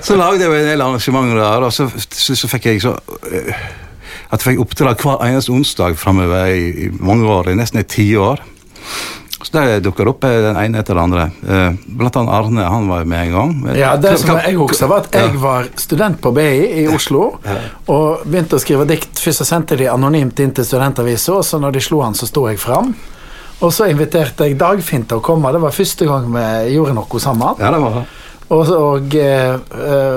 Så 0.06 0.18
lagde 0.20 0.46
jeg 0.46 0.54
en 0.54 0.70
del 0.72 0.86
arrangementer 0.86 1.42
der, 1.42 1.66
og 1.66 1.74
så, 1.74 1.90
så, 2.10 2.38
så 2.38 2.50
fikk 2.52 2.70
jeg 2.70 2.84
så 2.86 2.94
eh, 3.32 3.66
At 4.30 4.44
jeg 4.44 4.52
fikk 4.52 4.62
oppdrag 4.66 5.02
hver 5.02 5.26
eneste 5.26 5.56
onsdag 5.56 5.98
framover 5.98 6.54
i, 6.54 6.70
i 6.86 6.92
mange 6.94 7.26
år, 7.32 7.50
i 7.50 7.58
nesten 7.58 7.82
et 7.82 7.90
tiår. 7.90 8.44
Så 9.48 9.54
det 9.56 9.80
dukker 9.86 10.10
opp 10.12 10.26
eh, 10.28 10.42
den 10.44 10.58
ene 10.60 10.82
etter 10.82 10.98
den 10.98 11.04
andre. 11.06 11.30
Eh, 11.48 11.78
Blant 11.88 12.18
annet 12.20 12.34
Arne, 12.36 12.66
han 12.68 12.88
var 12.92 13.04
jo 13.06 13.08
med 13.08 13.22
en 13.28 13.36
gang. 13.36 13.54
Ja, 13.80 13.94
det 13.96 14.18
som 14.20 14.36
jeg 14.36 14.58
husker 14.60 14.90
var 14.92 15.06
at 15.06 15.16
jeg 15.16 15.38
var 15.40 15.70
student 15.80 16.20
på 16.22 16.34
BI 16.36 16.48
i 16.84 16.88
Oslo 16.92 17.38
og 17.88 18.26
begynte 18.28 18.60
å 18.60 18.64
skrive 18.64 18.88
dikt. 18.90 19.22
Først 19.24 19.44
så 19.46 19.48
sendte 19.48 19.78
de 19.80 19.88
anonymt 19.88 20.40
inn 20.44 20.52
til 20.52 20.68
studentavisa, 20.68 21.38
og 21.40 21.46
så 21.48 21.62
når 21.64 21.78
de 21.78 21.86
slo 21.88 22.02
han, 22.04 22.18
så 22.18 22.28
sto 22.28 22.44
jeg 22.52 22.60
fram. 22.60 22.92
Og 23.64 23.72
så 23.74 23.88
inviterte 23.90 24.46
jeg 24.46 24.58
Dagfinn 24.60 25.08
til 25.08 25.22
å 25.22 25.24
komme. 25.24 25.50
Det 25.56 25.64
var 25.64 25.74
første 25.74 26.06
gang 26.06 26.28
vi 26.36 26.76
gjorde 26.76 26.98
noe 27.00 27.22
sammen. 27.24 27.56
Ja, 27.64 27.72
det 27.74 27.80
var 27.82 27.96
det. 28.02 28.04
Og, 28.48 28.70
og 28.72 29.16
eh, 29.20 29.56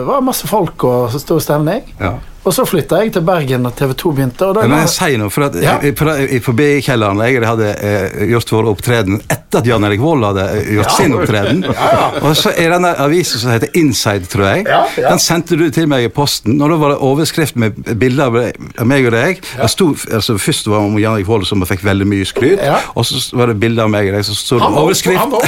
var 0.07 0.27
masse 0.27 0.51
folk 0.51 0.85
og 0.87 1.15
stor 1.23 1.41
stemning. 1.43 1.87
Ja. 2.03 2.17
Og 2.45 2.55
så 2.57 2.65
flytta 2.65 3.03
jeg 3.03 3.13
til 3.13 3.25
Bergen 3.27 3.67
da 3.67 3.71
TV 3.77 3.93
2 4.01 4.11
begynte. 4.17 4.47
Og 4.49 4.55
da 4.57 4.63
Ja, 4.65 4.69
men 4.73 4.81
jeg 4.87 4.93
sier 4.95 5.19
noe, 5.21 5.31
for 5.31 5.45
at 5.45 5.55
Ja. 5.61 5.79
jeg, 5.83 5.95
jeg, 5.99 6.31
jeg, 6.41 6.55
BI-kjelleren 6.61 7.21
jeg 7.21 7.45
hadde 7.45 7.69
eh, 7.85 8.27
gjort 8.31 8.53
vår 8.55 8.71
opptreden 8.73 9.21
etter 9.29 9.59
at 9.61 9.67
Jan 9.67 9.85
Erik 9.85 10.01
Vold 10.01 10.25
hadde 10.25 10.47
gjort 10.73 10.81
gjort 10.81 10.97
sin 10.97 11.15
opptreden. 11.19 11.65
Og 12.25 12.37
så 12.39 12.53
er 12.57 12.73
denne 12.75 12.95
avisen 13.05 13.43
som 13.43 13.53
heter 13.53 13.69
Inside, 13.77 14.25
tror 14.33 14.47
jeg, 14.49 14.65
Ja, 14.71 14.81
ja. 14.97 15.11
den 15.13 15.21
sendte 15.23 15.59
du 15.61 15.67
til 15.75 15.89
meg 15.91 16.05
i 16.07 16.09
posten. 16.09 16.57
Og 16.63 16.73
da 16.73 16.79
var 16.81 16.95
det 16.95 16.99
overskrift 17.11 17.57
med 17.61 17.77
bilder 18.01 18.31
av 18.31 18.87
meg 18.89 19.07
og 19.11 19.13
deg. 19.13 19.43
Det 19.61 19.71
sto, 19.71 19.91
altså, 20.11 20.39
først 20.41 20.71
var 20.71 20.81
det 20.81 20.91
om 20.95 20.99
Jan 21.03 21.19
Erik 21.19 21.29
Vold 21.29 21.45
som 21.49 21.61
fikk 21.69 21.85
veldig 21.85 22.09
mye 22.09 22.25
skryt, 22.29 22.61
Ja. 22.65 22.81
og 22.97 23.05
så 23.05 23.21
var 23.37 23.53
det 23.53 23.59
bilder 23.61 23.85
av 23.85 23.91
meg 23.93 24.09
og 24.09 24.17
deg. 24.17 24.25
Så 24.25 24.35
stod 24.39 24.61
Han 24.65 24.73
det 24.73 24.81
overskrift 24.87 25.21
han 25.21 25.31
var 25.31 25.45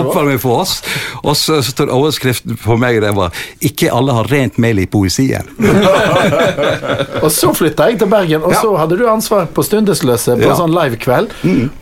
oppvarming, 0.06 0.40
for 0.40 0.62
oss. 0.64 0.80
Og 1.22 1.36
så 1.36 1.60
står 1.62 1.90
det 1.90 1.94
overskrift 2.00 2.48
på 2.64 2.78
meg 2.80 2.96
og 2.96 3.02
deg 3.04 3.14
var 3.14 3.30
'Ikke 3.60 3.92
alle 3.92 4.12
har 4.16 4.24
rent 4.30 4.58
mel 4.58 4.78
i 4.78 4.86
poesien'. 4.86 5.46
og 7.24 7.30
så 7.34 7.52
flytta 7.56 7.88
jeg 7.90 7.98
til 8.00 8.08
Bergen, 8.10 8.42
og 8.42 8.52
Ja. 8.54 8.60
så 8.62 8.74
hadde 8.78 8.96
du 9.00 9.06
ansvar 9.10 9.46
på 9.54 9.62
Stundesløse 9.66 10.36
på 10.36 10.46
Ja. 10.46 10.54
Mm. 10.54 10.60
sånn 10.60 10.74
livekveld. 10.76 11.28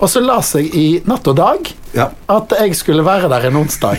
Og 0.01 0.09
så 0.09 0.21
la 0.25 0.39
jeg 0.41 0.71
i 0.75 0.87
Natt 1.07 1.27
og 1.29 1.37
Dag 1.37 1.73
Ja. 1.95 2.09
at 2.29 2.53
jeg 2.61 2.77
skulle 2.77 3.05
være 3.05 3.29
der 3.33 3.47
en 3.49 3.57
onsdag. 3.57 3.99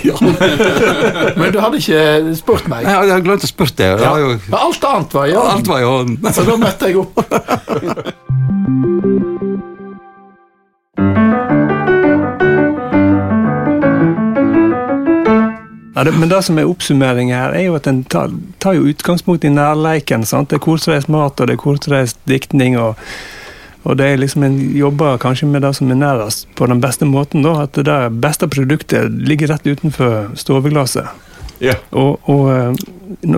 Men 1.39 1.51
du 1.51 1.59
hadde 1.59 1.77
ikke 1.81 2.35
spurt 2.37 2.67
meg. 2.69 2.83
Jeg, 2.85 3.07
jeg 3.07 3.13
har 3.17 3.21
glemt 3.25 3.43
å 3.43 3.49
spørre 3.49 3.99
Ja. 3.99 4.15
jo, 4.17 4.37
alt 4.53 4.83
annet 4.83 5.13
var 5.13 5.25
i 5.27 5.35
orden. 5.35 6.17
Så 6.33 6.45
da 6.45 6.55
møtte 6.57 6.85
jeg 6.91 6.97
opp. 6.97 7.17
Ja, 15.99 16.03
det, 16.07 16.13
men 16.15 16.29
det 16.31 16.37
som 16.47 16.55
er 16.55 16.69
oppsummeringen 16.69 17.35
her, 17.35 17.51
er 17.51 17.65
jo 17.65 17.73
at 17.75 17.87
en 17.91 18.05
tar, 18.07 18.31
tar 18.63 18.77
jo 18.77 18.85
utgangspunkt 18.87 19.43
i 19.43 19.49
nærleiken. 19.51 20.23
sant? 20.23 20.47
Det 20.47 20.55
er 20.55 20.61
kortreist 20.63 21.09
mat, 21.11 21.35
og 21.35 21.49
det 21.49 21.57
er 21.57 21.59
kortreist 21.59 22.21
diktning. 22.23 22.77
og 22.79 22.95
og 23.83 23.97
det 23.97 24.05
er 24.05 24.17
liksom 24.19 24.43
en 24.43 24.55
jobber 24.75 25.17
kanskje 25.17 25.47
med 25.47 25.61
det 25.63 25.73
som 25.75 25.91
er 25.91 25.99
nærest 25.99 26.47
på 26.55 26.67
den 26.67 26.79
beste 26.79 27.05
måten. 27.05 27.43
da, 27.43 27.63
At 27.63 27.73
det 27.73 27.85
der 27.85 28.09
beste 28.09 28.47
produktet 28.47 29.11
ligger 29.11 29.47
rett 29.47 29.67
utenfor 29.67 30.35
stoveglasset. 30.35 31.07
Ja. 31.59 31.75
Og, 31.91 32.19
og 32.29 32.51
eh, 32.53 32.73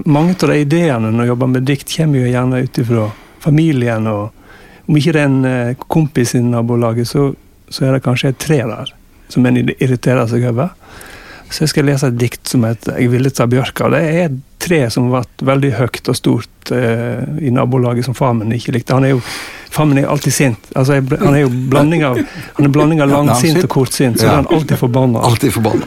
mange 0.06 0.36
av 0.38 0.50
de 0.50 0.62
ideene 0.62 1.12
når 1.12 1.24
jeg 1.24 1.34
jobber 1.34 1.48
med 1.48 1.66
dikt, 1.66 1.98
kommer 1.98 2.20
jo 2.20 2.30
gjerne 2.30 2.62
ut 2.62 2.78
ifra 2.78 3.12
familien. 3.40 4.08
og 4.08 4.32
Om 4.88 4.98
ikke 4.98 5.14
det 5.14 5.22
er 5.22 5.30
en 5.32 5.46
eh, 5.46 5.76
kompis 5.88 6.36
i 6.36 6.44
nabolaget, 6.46 7.08
så, 7.08 7.32
så 7.70 7.86
er 7.86 7.98
det 7.98 8.04
kanskje 8.06 8.30
et 8.30 8.38
tre 8.38 8.62
der 8.62 8.94
som 9.32 9.46
en 9.46 9.58
irriterer 9.58 10.28
seg 10.28 10.46
over. 10.46 10.76
Så 11.52 11.66
jeg 11.66 11.70
skal 11.74 11.86
lese 11.90 12.08
et 12.08 12.18
dikt 12.18 12.48
som 12.48 12.64
heter 12.64 12.98
'Jeg 12.98 13.10
ville 13.12 13.30
ta 13.30 13.46
bjørka'. 13.46 13.90
Det 13.92 14.00
er 14.02 14.26
et 14.26 14.38
tre 14.60 14.90
som 14.90 15.10
har 15.12 15.22
vært 15.22 15.42
veldig 15.44 15.72
høyt 15.74 16.10
og 16.10 16.16
stort 16.16 16.72
eh, 16.72 17.24
i 17.42 17.50
nabolaget 17.52 18.06
som 18.06 18.14
far 18.14 18.34
min 18.34 18.52
ikke 18.56 18.72
likte. 18.72 18.94
Han 18.94 19.04
er 19.04 19.10
jo 19.18 19.22
Far 19.72 19.86
min 19.86 19.98
er 19.98 20.08
alltid 20.12 20.34
sint. 20.34 20.58
Altså, 20.76 20.94
jeg, 20.94 21.04
han 21.20 21.34
er 21.34 21.40
jo 21.46 21.50
blanding 21.50 22.04
av, 22.04 22.18
han 22.58 22.66
er 22.66 22.70
blanding 22.70 23.02
av 23.02 23.08
langsint 23.10 23.64
og 23.64 23.70
kortsint, 23.70 24.20
så 24.20 24.26
Ja. 24.26 24.32
er 24.32 24.36
han 24.36 24.48
alltid 24.52 24.78
forbanna. 24.78 25.20
alltid 25.20 25.54
forbanna. 25.54 25.86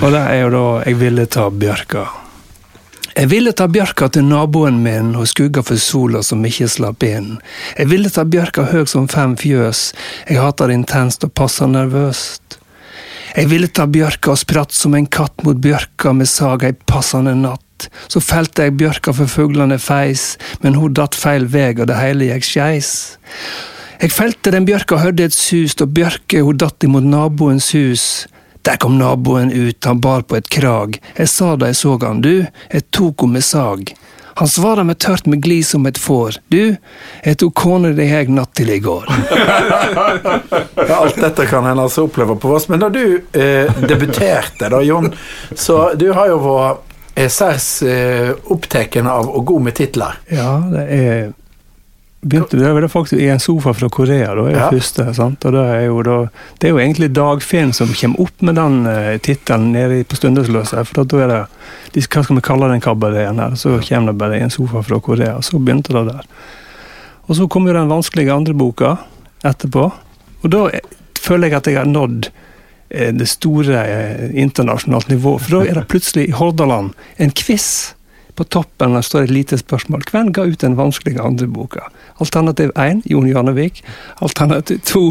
Og 0.00 0.12
det 0.12 0.22
er 0.30 0.40
jo 0.42 0.50
da 0.50 0.82
'Jeg 0.86 0.94
ville 1.00 1.26
ta 1.26 1.50
bjørka'. 1.50 2.06
Jeg 3.16 3.30
ville 3.30 3.52
ta 3.52 3.66
bjørka 3.66 4.08
til 4.12 4.24
naboen 4.24 4.82
min 4.82 5.14
og 5.16 5.26
skugga 5.28 5.62
for 5.62 5.76
sola 5.76 6.22
som 6.22 6.44
ikke 6.44 6.68
slapp 6.68 7.02
inn. 7.02 7.38
Jeg 7.78 7.88
ville 7.88 8.10
ta 8.10 8.24
bjørka 8.24 8.62
høg 8.72 8.88
som 8.88 9.08
fem 9.08 9.36
fjøs, 9.36 9.92
jeg 10.28 10.38
hater 10.38 10.66
det 10.68 10.74
intenst 10.74 11.24
og 11.24 11.32
passer 11.34 11.66
nervøst. 11.66 12.58
Jeg 13.36 13.50
ville 13.50 13.68
ta 13.68 13.84
bjørka 13.84 14.32
og 14.32 14.38
spratt 14.40 14.72
som 14.72 14.94
en 14.96 15.06
katt 15.12 15.42
mot 15.44 15.58
bjørka 15.60 16.14
med 16.16 16.28
saga 16.30 16.70
ei 16.70 16.76
passende 16.88 17.34
natt. 17.36 17.90
Så 18.08 18.22
felte 18.24 18.64
jeg 18.64 18.78
bjørka 18.80 19.12
for 19.12 19.28
fuglene 19.28 19.76
feis, 19.76 20.38
men 20.62 20.78
hun 20.80 20.94
datt 20.96 21.18
feil 21.18 21.44
veg, 21.52 21.82
og 21.82 21.90
det 21.90 21.98
hele 22.00 22.30
gikk 22.30 22.48
skeis. 22.48 22.90
Jeg 24.00 24.14
felte 24.16 24.54
den 24.54 24.64
bjørka, 24.64 25.02
hørte 25.02 25.28
et 25.28 25.36
sus, 25.36 25.76
og 25.84 25.92
bjørke 25.92 26.40
hun 26.46 26.56
datt 26.62 26.88
imot 26.88 27.04
naboens 27.04 27.68
hus. 27.76 28.06
Der 28.64 28.80
kom 28.80 28.96
naboen 28.96 29.52
ut, 29.52 29.84
han 29.84 30.00
bar 30.00 30.24
på 30.24 30.40
et 30.40 30.48
krag. 30.48 30.96
Jeg 31.18 31.28
sa 31.28 31.52
da 31.60 31.68
jeg 31.68 31.78
så 31.82 31.98
han, 32.06 32.24
du, 32.24 32.46
jeg 32.72 32.88
tok 32.88 33.26
henne 33.26 33.36
med 33.36 33.44
sag. 33.44 33.92
Han 34.38 34.48
svarer 34.48 34.84
med 34.84 34.98
tørt 35.00 35.26
med 35.26 35.40
glid 35.42 35.64
som 35.66 35.86
et 35.88 35.98
får. 35.98 36.36
Du, 36.52 36.76
jeg 37.24 37.38
tok 37.40 37.54
kona 37.56 37.94
di 37.96 38.04
jeg 38.04 38.28
natt 38.28 38.52
til 38.58 38.68
i 38.74 38.80
går. 38.84 39.08
Ja, 40.86 40.98
alt 41.00 41.16
dette 41.16 41.46
kan 41.48 41.64
en 41.66 41.80
altså 41.80 42.04
oppleve 42.04 42.36
på 42.36 42.50
Voss. 42.50 42.68
Men 42.68 42.82
da 42.82 42.90
du 42.92 43.16
eh, 43.32 43.80
debuterte, 43.88 44.68
da, 44.68 44.82
Jon, 44.84 45.08
så 45.56 45.94
du 45.96 46.10
har 46.12 46.28
jo 46.30 46.36
vært 46.44 47.32
særs 47.32 47.70
eh, 47.88 48.34
opptatt 48.52 49.00
av 49.00 49.32
og 49.32 49.48
god 49.48 49.66
med 49.70 49.78
titler. 49.80 50.20
Ja, 50.28 50.52
det 50.68 50.84
er 51.00 51.32
begynte 52.28 52.58
det 52.60 52.72
var 52.72 52.84
det 52.84 52.90
faktisk 52.92 53.20
i 53.22 53.28
en 53.32 53.40
sofa 53.42 53.72
fra 53.74 53.88
Korea, 53.88 54.34
da, 54.34 54.44
er 54.50 54.56
Ja. 54.56 54.68
første. 54.70 55.06
sant? 55.14 55.44
Og 55.44 55.52
det 55.52 55.64
er, 55.74 55.80
jo 55.86 56.02
da, 56.02 56.16
det 56.58 56.68
er 56.68 56.74
jo 56.74 56.78
egentlig 56.82 57.10
Dagfinn 57.14 57.72
som 57.72 57.88
kommer 57.94 58.20
opp 58.26 58.42
med 58.42 58.54
den 58.58 58.86
uh, 58.86 59.16
tittelen 59.18 59.72
nede 59.72 60.04
på 60.04 60.16
Stundesløse. 60.18 60.84
For 60.84 61.04
da 61.04 61.22
er 61.24 61.28
det 61.32 61.42
de, 61.94 62.00
Hva 62.06 62.22
skal 62.24 62.36
vi 62.36 62.42
kalle 62.42 62.68
den 62.72 62.80
kabareten 62.84 63.38
her? 63.40 63.54
Så 63.56 63.78
kommer 63.88 64.12
det 64.12 64.18
bare 64.18 64.40
en 64.40 64.50
sofa 64.50 64.82
fra 64.82 65.00
Korea. 65.00 65.40
Så 65.42 65.58
begynte 65.58 65.92
det 65.92 66.06
der. 66.12 66.24
Og 67.26 67.36
så 67.36 67.48
kom 67.50 67.66
jo 67.66 67.74
den 67.74 67.88
vanskelige 67.90 68.32
andre 68.32 68.54
boka 68.54 68.96
etterpå. 69.44 69.92
Og 70.42 70.50
da 70.52 70.66
eh, 70.70 70.80
føler 71.20 71.48
jeg 71.50 71.56
at 71.58 71.66
jeg 71.66 71.78
har 71.80 71.88
nådd 71.90 72.28
eh, 72.90 73.12
det 73.14 73.26
store 73.28 73.82
eh, 73.82 74.30
internasjonalt 74.38 75.08
nivå. 75.10 75.38
For 75.42 75.58
da 75.58 75.64
er 75.66 75.80
det 75.80 75.88
plutselig 75.90 76.28
i 76.28 76.36
Hordaland 76.38 76.92
en 77.18 77.30
quiz. 77.34 77.94
På 78.36 78.44
toppen 78.44 78.96
står 79.02 79.26
et 79.26 79.30
lite 79.32 79.58
spørsmål. 79.58 80.04
Hvem 80.10 80.32
ga 80.36 80.44
ut 80.44 80.60
den 80.60 80.76
vanskelige 80.76 81.22
andre 81.24 81.46
boka? 81.48 81.86
Alternativ 82.20 82.70
1 82.76 83.02
Jon 83.08 83.28
Janevik. 83.28 83.82
Alternativ 84.24 84.80
2 84.84 85.02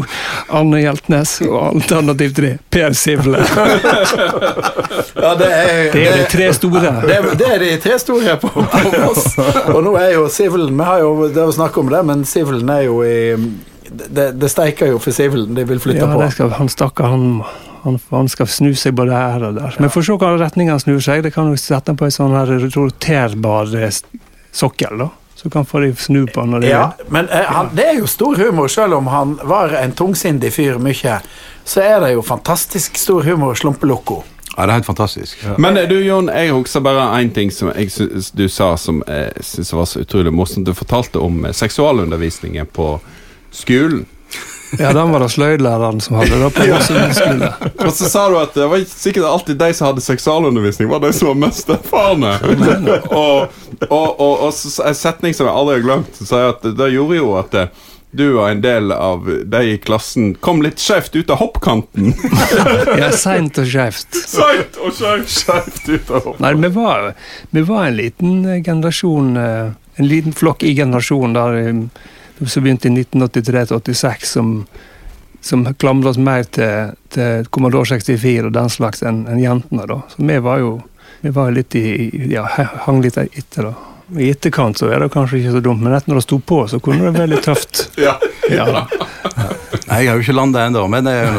Anne 0.54 0.80
Hjeltnes. 0.84 1.40
Og 1.48 1.58
alternativ 1.74 2.34
3 2.38 2.52
Per 2.70 2.96
Sivle. 2.98 3.42
Ja, 5.16 5.30
det 5.34 5.46
er, 5.48 5.92
Det 5.92 6.02
er 6.08 6.16
de 6.18 6.24
tre 6.30 6.46
store. 6.54 6.90
Det, 7.06 7.16
det 7.40 7.46
er 7.48 7.62
de 7.62 7.70
tre 7.82 7.94
store 7.98 8.36
på, 8.40 8.50
på 8.52 8.90
oss. 9.08 9.30
Og 9.72 9.80
nå 9.84 9.94
er 9.98 10.12
jo 10.16 10.26
Sivlen 10.32 10.74
Vi 10.76 10.84
har 10.86 11.00
jo 11.02 11.28
det 11.32 11.42
å 11.42 11.54
snakke 11.56 11.80
om 11.80 11.88
det, 11.92 12.02
men 12.06 12.24
Sivlen 12.28 12.68
er 12.72 12.84
jo 12.86 13.00
i 13.06 13.16
Det, 13.86 14.32
det 14.36 14.50
steiker 14.52 14.92
jo 14.92 14.98
for 15.02 15.14
Sivlen 15.16 15.54
De 15.56 15.64
vil 15.68 15.80
flytte 15.82 16.04
Ja, 16.04 16.10
på. 16.12 16.28
Ja, 16.42 16.48
han 16.58 16.68
stakkar, 16.72 17.12
han, 17.14 17.42
han, 17.86 17.98
han 18.10 18.28
skal 18.32 18.48
snu 18.50 18.72
seg 18.76 18.94
både 18.98 19.14
her 19.16 19.44
og 19.48 19.56
der. 19.60 19.76
Men 19.80 19.90
for 19.92 20.02
å 20.02 20.06
se 20.08 20.12
hvilken 20.16 20.40
retning 20.42 20.70
han 20.72 20.82
snur 20.82 21.00
seg. 21.04 21.22
Det 21.26 21.32
kan 21.34 21.48
jo 21.52 21.56
sette 21.60 21.92
han 21.94 21.98
på 22.00 22.08
en 22.08 22.14
sånn 22.18 22.34
her 22.36 22.50
roterbar 22.74 23.72
eh, 23.80 24.02
sokkel, 24.52 24.98
da. 25.06 25.08
Så 25.36 25.50
kan 25.52 25.66
få 25.68 25.82
de 25.84 25.90
snu 26.00 26.22
på 26.32 26.40
han 26.40 26.54
når 26.56 26.62
de 26.64 26.68
Ja, 26.70 26.84
vil. 26.98 27.10
men 27.12 27.26
eh, 27.28 27.44
han, 27.52 27.68
det 27.76 27.84
er 27.90 27.98
jo 28.00 28.06
stor 28.08 28.38
humor, 28.40 28.68
selv 28.72 28.96
om 28.96 29.06
han 29.12 29.34
var 29.44 29.74
en 29.76 29.92
tungsindig 29.92 30.52
fyr 30.54 30.78
mye. 30.80 31.18
Så 31.66 31.82
er 31.84 32.00
det 32.00 32.14
jo 32.14 32.22
fantastisk 32.24 32.96
stor 32.98 33.22
humor 33.26 33.54
slumpeloko. 33.58 34.22
Ja, 34.56 34.64
det 34.64 34.70
er 34.70 34.78
helt 34.78 34.88
fantastisk. 34.88 35.42
Men 35.60 35.76
eh, 35.76 35.84
du, 35.90 35.98
Jon, 36.00 36.30
jeg 36.32 36.54
husker 36.56 36.80
bare 36.80 37.10
én 37.20 37.28
ting 37.36 37.52
som 37.52 37.68
jeg 37.74 37.90
syns 37.92 38.30
du 38.32 38.46
sa 38.48 38.70
som 38.80 39.02
jeg 39.04 39.44
syns 39.44 39.74
var 39.76 39.84
så 39.90 40.00
utrolig 40.06 40.32
morsomt. 40.32 40.64
Du 40.66 40.72
fortalte 40.74 41.20
om 41.20 41.44
eh, 41.44 41.52
seksualundervisningen 41.52 42.66
på 42.72 42.94
skolen. 43.52 44.06
Ja, 44.78 44.92
den 44.96 45.12
var 45.14 45.24
det 45.24 45.30
sløydlæreren 45.34 46.00
som 46.04 46.18
hadde 46.20 46.38
det 46.42 46.50
på 46.56 46.66
skole. 46.84 47.50
Og 47.86 47.92
så 47.96 48.10
sa 48.10 48.26
du 48.32 48.38
at 48.40 48.54
det 48.56 48.68
var 48.70 48.82
ikke 48.82 48.92
sikkert 48.92 49.28
alltid 49.30 49.60
de 49.60 49.72
som 49.76 49.90
hadde 49.90 50.04
seksualundervisning, 50.04 50.90
var 50.90 51.02
de 51.04 51.12
som 51.16 51.32
var 51.32 51.40
mest 51.46 51.70
erfarne. 51.72 52.36
og, 53.10 53.52
og, 53.88 54.20
og, 54.20 54.32
og 54.46 54.48
en 54.50 54.98
setning 54.98 55.36
som 55.36 55.48
jeg 55.48 55.54
aldri 55.56 55.78
har 55.78 55.84
glemt, 55.86 56.18
sier 56.22 56.50
at 56.54 56.66
det 56.76 56.90
gjorde 56.94 57.20
jo 57.20 57.34
at 57.40 57.60
eh, 57.60 57.84
du 58.16 58.26
og 58.38 58.46
en 58.48 58.60
del 58.64 58.92
av 58.94 59.26
de 59.44 59.62
i 59.74 59.76
klassen 59.82 60.34
kom 60.40 60.62
litt 60.64 60.80
skjevt 60.80 61.16
ut 61.18 61.30
av 61.32 61.40
hoppkanten. 61.42 62.14
Ja, 63.00 63.10
seint 63.12 63.58
og 63.60 63.68
skjevt. 63.68 64.16
Seint 64.16 64.78
og 64.80 64.94
skjevt, 64.96 65.82
ut 65.88 66.10
av 66.10 66.22
hoppkanten. 66.30 66.44
Nei, 66.46 66.52
vi 66.62 66.70
var, 66.76 67.10
vi 67.52 67.64
var 67.68 67.88
en 67.88 67.98
liten 67.98 68.36
eh, 68.44 68.62
generasjon, 68.64 69.32
eh, 69.40 69.74
en 70.00 70.08
liten 70.08 70.36
flokk 70.36 70.64
i 70.64 70.74
generasjonen 70.78 71.36
der 71.36 71.58
som 72.44 72.62
begynte 72.66 72.88
i 72.88 72.92
1983-86, 73.04 74.24
som, 74.36 74.66
som 75.40 75.64
klamra 75.80 76.10
oss 76.12 76.18
mer 76.20 76.44
til, 76.44 76.92
til 77.14 77.46
Commodore 77.50 77.86
64 77.96 78.46
og 78.50 78.52
den 78.56 78.68
slags 78.72 79.02
enn 79.06 79.24
en 79.30 79.40
jentene. 79.40 79.86
da. 79.88 80.02
Så 80.12 80.20
vi 80.22 80.38
var 80.44 80.60
jo 80.64 80.76
vi 81.24 81.30
var 81.32 81.50
litt 81.50 81.74
i, 81.74 82.10
ja, 82.30 82.44
hang 82.84 83.00
litt 83.02 83.16
etter. 83.18 83.70
da. 83.70 83.72
I 84.20 84.28
etterkant 84.30 84.78
så 84.78 84.86
er 84.92 85.00
det 85.02 85.08
kanskje 85.10 85.40
ikke 85.40 85.54
så 85.56 85.62
dumt, 85.64 85.80
men 85.82 85.96
etter 85.96 86.12
når 86.12 86.20
det 86.20 86.26
sto 86.28 86.36
på, 86.38 86.58
så 86.70 86.78
kunne 86.78 87.08
det 87.08 87.14
være 87.16 87.32
litt 87.34 87.46
tøft. 87.48 87.86
Ja. 88.06 88.12
Ja, 88.46 88.84
Nei, 89.88 90.04
jeg 90.04 90.10
har 90.12 90.20
jo 90.20 90.22
ikke 90.22 90.34
landa 90.36 90.60
ennå, 90.68 90.84
men 90.92 91.02
det 91.08 91.14
er 91.18 91.24
jo 91.26 91.32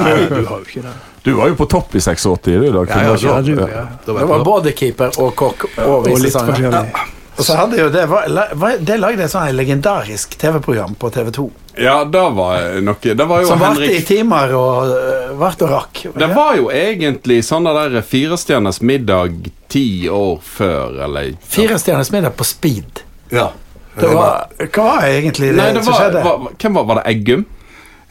Nei, 0.00 0.12
du 0.30 0.38
har 0.48 0.62
jo 0.62 0.64
ikke 0.64 0.84
det. 0.86 0.92
Du 1.24 1.30
var 1.36 1.50
jo 1.50 1.56
på 1.58 1.66
topp 1.68 1.92
i 1.96 2.00
86, 2.00 2.38
du, 2.46 2.54
da. 2.72 2.84
Ja, 2.88 3.02
ja, 3.10 3.16
Ja, 3.20 3.34
du, 3.44 3.52
ja. 3.58 3.82
Da 4.06 4.14
Det 4.16 4.26
var 4.30 4.44
både 4.46 4.72
keeper 4.76 5.12
og 5.20 5.34
kokk 5.36 5.66
og 5.74 5.84
Og 5.84 6.08
litt 6.08 6.24
visesanger. 6.30 6.70
forskjellig. 6.72 7.04
Og 7.34 7.42
så 7.42 7.56
hadde 7.58 7.78
jo 7.80 7.88
det 7.90 8.04
var, 8.08 8.28
var- 8.54 8.78
Det 8.78 8.96
lagde 9.00 9.24
et 9.24 9.32
sånn 9.32 9.50
legendarisk 9.56 10.36
TV-program 10.38 10.94
på 10.94 11.10
TV2. 11.10 11.48
Ja, 11.82 12.04
det 12.04 12.20
var 12.36 12.80
noe 12.86 13.14
Det 13.18 13.26
var 13.26 13.42
jo 13.42 13.48
Som 13.48 13.58
varte 13.58 13.88
i 13.90 14.02
timer 14.06 14.52
og 14.54 14.92
øh, 14.94 15.32
varte 15.40 15.66
og 15.66 15.72
rakk. 15.74 16.04
Det 16.14 16.28
var 16.34 16.54
jo 16.60 16.68
egentlig 16.70 17.40
sånn 17.44 17.66
der 17.66 17.98
firestjerners 18.06 18.78
middag 18.80 19.50
ti 19.68 20.06
år 20.08 20.38
før, 20.46 21.00
eller 21.08 21.32
ja. 21.32 21.40
Firestjerners 21.56 22.12
middag 22.14 22.36
på 22.38 22.46
speed. 22.46 23.02
Ja. 23.34 23.50
Det 23.98 24.08
var, 24.10 24.48
hva 24.58 24.84
var 24.84 25.04
egentlig 25.06 25.52
det, 25.52 25.58
Nei, 25.58 25.72
det 25.74 25.84
som 25.86 25.94
skjedde? 25.94 26.22
var, 26.24 26.48
Hvem 26.58 26.74
var, 26.74 26.86
var 26.88 26.98
det 27.00 27.04
Eggum? 27.12 27.44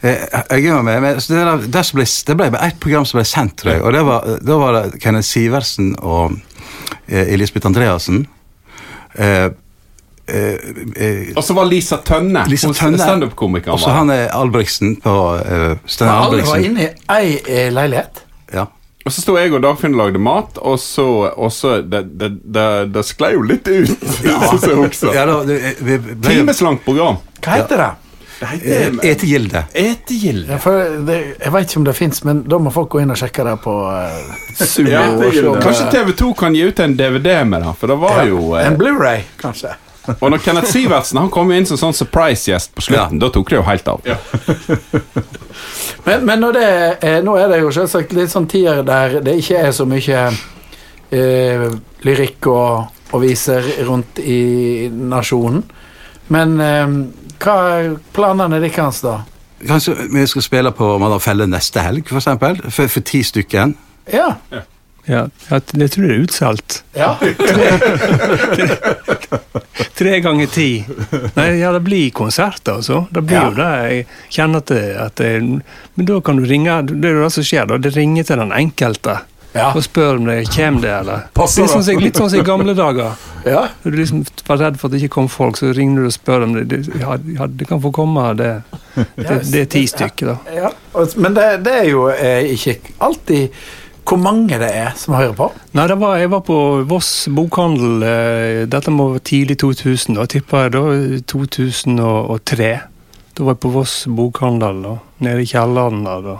Eggum 0.04 0.70
Jeg 0.74 0.76
er 0.76 0.82
med, 0.84 1.00
men 1.02 1.16
det, 1.16 1.28
der, 1.28 1.66
der 1.72 1.90
ble, 1.96 2.04
det 2.28 2.36
ble 2.36 2.48
et 2.68 2.78
program 2.80 3.04
som 3.08 3.18
ble 3.18 3.24
sendt, 3.28 3.56
tror 3.60 3.72
jeg. 3.72 3.82
Og 3.84 3.92
det 3.96 4.02
var, 4.04 4.30
da 4.44 4.56
var 4.60 4.78
det 4.78 5.00
Kenneth 5.02 5.28
Sivertsen 5.28 5.94
og 6.00 6.36
eh, 7.08 7.32
Elisabeth 7.34 7.68
Andreassen. 7.68 8.26
Eh, 9.14 9.44
eh, 10.26 10.54
eh, 10.96 11.32
Og 11.36 11.44
så 11.44 11.54
var 11.54 11.68
Lisa 11.70 11.96
Tønne. 11.96 12.44
Lisa 12.50 12.68
hun 12.68 12.74
Tønne. 12.74 12.98
standup-komiker. 12.98 13.72
og 13.72 13.80
så 13.80 13.90
han 13.94 14.10
er 14.10 14.28
Albrigtsen 14.34 14.96
på 15.02 15.10
uh, 15.10 15.40
Albrigtsen. 15.40 16.08
Alle 16.08 16.46
var 16.48 16.64
inne 16.64 16.88
i 16.88 16.92
ei 17.16 17.38
eh, 17.46 17.72
leilighet. 17.72 18.24
Ja. 18.54 18.66
Og 19.04 19.12
så 19.12 19.20
sto 19.20 19.34
jeg 19.36 19.52
og 19.52 19.60
Dagfinn 19.62 19.92
og 19.92 20.00
lagde 20.00 20.18
mat, 20.22 20.58
og 20.64 20.78
så, 20.80 21.04
og 21.36 21.52
så 21.52 21.82
det, 21.82 22.06
det, 22.20 22.30
det, 22.40 22.68
det 22.94 23.02
sklei 23.04 23.34
jo 23.34 23.42
litt 23.44 23.68
ut. 23.68 23.90
også. 24.86 25.12
ja 25.12 25.26
da, 25.28 25.42
det, 25.44 25.58
vi 25.84 25.98
ble 26.00 26.16
Timeslangt 26.24 26.84
program. 26.86 27.20
Hva 27.44 27.58
heter 27.60 27.82
det? 27.82 27.90
Det 28.40 28.46
eh, 28.46 28.56
heter 28.58 29.06
Etegilde. 29.10 29.64
Etegilde. 29.72 30.52
Ja, 30.52 30.58
for 30.62 30.98
det 31.06 31.18
jeg 31.38 31.52
vet 31.54 31.70
ikke 31.70 31.80
om 31.80 31.86
det 31.86 31.96
fins, 31.98 32.24
men 32.26 32.42
da 32.50 32.58
må 32.58 32.72
folk 32.74 32.90
gå 32.94 33.04
inn 33.04 33.14
og 33.14 33.20
sjekke 33.20 33.46
det 33.46 33.54
på 33.64 33.74
uh, 33.86 34.34
Sumo. 34.58 34.90
Ja, 34.90 35.06
om 35.52 35.60
Kanskje 35.62 35.88
TV2 35.94 36.34
kan 36.38 36.56
gi 36.56 36.66
ut 36.66 36.84
en 36.84 36.96
DVD 36.98 37.40
med 37.48 37.62
det, 37.64 37.74
for 37.80 37.94
det 37.94 37.98
var 38.02 38.22
Ja, 38.22 38.28
jo 38.32 38.52
uh, 38.52 38.60
En 38.64 38.78
Blu-ray, 38.80 39.24
kanskje. 39.40 39.76
Og 40.20 40.30
når 40.30 40.42
Kenneth 40.44 40.68
Sivertsen 40.68 41.18
han 41.20 41.30
kom 41.32 41.52
inn 41.54 41.66
som 41.68 41.80
sånn 41.80 41.96
surprise-gjest 41.96 42.74
på 42.76 42.84
slutten, 42.84 43.20
da 43.22 43.30
tok 43.32 43.50
det 43.50 43.60
jo 43.60 43.64
helt 43.66 43.88
av. 43.88 44.04
Men, 46.04 46.24
men 46.26 46.42
når 46.42 46.52
det, 46.52 46.70
eh, 47.06 47.20
nå 47.24 47.36
er 47.40 47.48
det 47.48 47.60
jo 47.62 47.70
selvsagt 47.72 48.12
litt 48.12 48.32
sånn 48.32 48.48
tider 48.50 48.82
der 48.84 49.20
det 49.24 49.38
ikke 49.40 49.62
er 49.64 49.70
så 49.72 49.86
mye 49.88 50.24
eh, 51.14 51.62
lyrikk 52.04 52.48
og, 52.52 52.90
og 53.14 53.22
viser 53.22 53.64
rundt 53.88 54.20
i 54.20 54.90
nasjonen. 54.92 55.62
Men 56.34 56.52
eh, 56.60 56.84
hva 57.44 57.56
er 57.78 57.94
planene 58.16 58.60
deres, 58.64 59.00
da? 59.04 59.18
Kanskje 59.64 59.94
vi 60.12 60.26
skal 60.28 60.42
spille 60.44 60.72
på 60.76 60.94
Madam 61.00 61.20
Felle 61.24 61.46
neste 61.48 61.80
helg, 61.84 62.08
for 62.08 62.20
eksempel? 62.20 62.58
For, 62.70 62.88
for 62.92 63.00
ti 63.06 63.22
stykker. 63.24 63.72
Ja. 64.12 64.30
Ja, 65.04 65.26
jeg, 65.50 65.62
jeg 65.76 65.90
tror 65.92 66.04
det 66.08 66.14
er 66.14 66.22
utsolgt. 66.24 66.78
ja. 66.96 67.10
Tre 69.94 70.18
ganger 70.20 70.46
ti. 70.50 70.68
Nei, 71.36 71.48
ja, 71.60 71.70
det 71.74 71.82
blir 71.86 72.10
konsert, 72.14 72.66
altså. 72.68 73.04
Det 73.14 73.22
blir 73.26 73.36
Ja. 73.36 73.44
jo 73.50 73.54
det. 73.58 73.70
Jeg 73.92 74.06
kjenner 74.36 74.58
at 74.62 74.66
det, 74.66 74.82
at 74.96 75.14
det 75.16 75.30
Men 75.96 76.06
da 76.08 76.20
kan 76.20 76.36
du 76.36 76.44
ringe 76.44 76.82
Det 76.86 77.04
er 77.10 77.14
jo 77.14 77.22
det 77.24 77.32
som 77.32 77.44
skjer, 77.46 77.66
da. 77.66 77.78
Det 77.78 77.94
ringer 77.96 78.22
til 78.24 78.38
den 78.38 78.52
enkelte 78.52 79.18
Ja. 79.54 79.68
og 79.74 79.82
spør 79.86 80.16
om 80.18 80.24
det 80.26 80.48
kommer 80.50 80.82
det, 80.82 80.90
eller 81.00 81.20
Passer 81.32 81.68
sånn, 81.68 81.78
det? 81.78 81.84
som- 81.92 82.00
litt 82.02 82.16
sånn 82.18 82.30
som 82.32 82.40
i 82.40 82.42
gamle 82.42 82.74
dager. 82.74 83.12
ja. 83.46 83.68
Du 83.84 83.90
liksom 83.94 84.24
var 84.48 84.58
redd 84.58 84.80
for 84.80 84.88
at 84.88 84.92
det 84.96 85.02
ikke 85.04 85.14
kom 85.14 85.28
folk, 85.30 85.56
så 85.60 85.70
ringer 85.76 86.00
du 86.02 86.06
og 86.08 86.12
spør 86.16 86.42
om 86.48 86.54
det. 86.56 86.64
det 86.72 86.80
ja, 87.00 87.14
ja, 87.38 87.46
det 87.46 87.68
kan 87.68 87.80
få 87.80 87.92
komme, 87.94 88.24
det, 88.36 88.50
det, 89.16 89.38
det 89.52 89.60
er 89.62 89.70
ti 89.70 89.84
stykker, 89.86 90.32
da. 90.34 90.36
ja. 90.56 90.70
Og- 90.94 91.14
Men 91.16 91.34
det, 91.38 91.48
det 91.64 91.72
er 91.84 91.88
jo 91.92 92.08
eh, 92.10 92.50
ikke 92.56 92.78
alltid 93.00 93.50
hvor 94.04 94.18
mange 94.20 94.58
det 94.60 94.68
er 94.68 94.90
som 95.00 95.14
hører 95.16 95.32
på. 95.38 95.46
Nei, 95.72 95.86
det 95.88 95.94
var, 96.02 96.18
jeg 96.20 96.28
var 96.34 96.42
på 96.44 96.56
Voss 96.90 97.12
bokhandel. 97.32 98.02
eh, 98.04 98.66
Dette 98.68 98.90
må 98.92 99.06
være 99.14 99.22
tidlig 99.24 99.56
2000. 99.62 100.18
Da 100.18 100.26
tippa 100.28 100.64
jeg 100.66 100.74
da 100.74 100.82
2003. 101.32 102.68
Da 103.34 103.44
var 103.46 103.54
jeg 103.54 103.60
på 103.64 103.70
Voss 103.74 103.94
bokhandel, 104.06 104.82
da, 104.84 104.92
nede 105.24 105.42
i 105.42 105.48
kjelleren 105.48 106.04
der. 106.04 106.20
Da. 106.26 106.36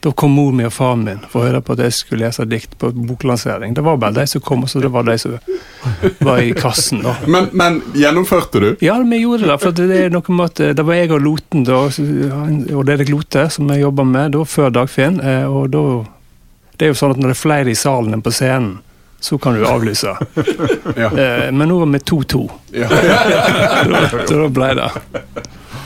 Da 0.00 0.10
kom 0.16 0.32
mor 0.32 0.52
mi 0.56 0.64
og 0.64 0.72
faren 0.72 1.02
min 1.04 1.18
for 1.28 1.42
å 1.42 1.48
høre 1.50 1.58
på 1.60 1.74
at 1.76 1.82
jeg 1.84 1.92
skulle 1.92 2.24
lese 2.24 2.46
dikt 2.48 2.78
på 2.80 2.88
boklansering. 2.96 3.74
Det 3.76 3.82
var 3.84 3.98
bare 4.00 4.16
de 4.16 4.24
som 4.30 4.40
kom, 4.40 4.62
og 4.64 4.70
så 4.72 4.80
det 4.80 4.88
var 4.94 5.04
de 5.04 5.16
som 5.20 5.34
var 6.24 6.40
i 6.40 6.54
kassen. 6.56 7.02
da. 7.04 7.12
Men, 7.28 7.50
men 7.52 7.76
gjennomførte 7.92 8.62
du? 8.64 8.68
Ja, 8.80 8.96
vi 9.04 9.18
gjorde 9.20 9.50
det. 9.50 9.58
for 9.60 9.76
det 9.76 9.90
er 10.06 10.14
noe 10.14 10.32
med 10.38 10.46
at 10.54 10.62
eh, 10.64 10.72
det 10.78 10.86
var 10.88 10.96
jeg 10.96 11.12
og 11.12 11.20
Loten, 11.26 11.66
da, 11.68 11.82
og 11.84 12.86
det 12.88 12.96
Lote, 13.10 13.44
som 13.52 13.68
jeg 13.74 13.82
jobba 13.84 14.06
med 14.08 14.32
da, 14.38 14.44
før 14.48 14.72
Dagfinn. 14.78 15.20
eh, 15.20 15.44
og 15.44 15.68
da, 15.76 15.84
Det 16.80 16.88
er 16.88 16.94
jo 16.94 17.00
sånn 17.02 17.12
at 17.12 17.20
når 17.20 17.34
det 17.34 17.36
er 17.36 17.42
flere 17.44 17.68
i 17.68 17.76
salen 17.76 18.16
enn 18.16 18.24
på 18.24 18.32
scenen, 18.32 18.78
så 19.20 19.36
kan 19.36 19.52
du 19.52 19.66
avlyse. 19.68 20.14
Ja. 20.96 21.10
Eh, 21.12 21.50
Men 21.52 21.68
nå 21.68 21.76
var 21.82 21.90
vi 21.92 21.98
2-2. 22.08 22.38
Ja. 22.72 22.88
Så 24.28 24.38
da 24.40 24.46
ble 24.48 24.70
det. 24.80 24.88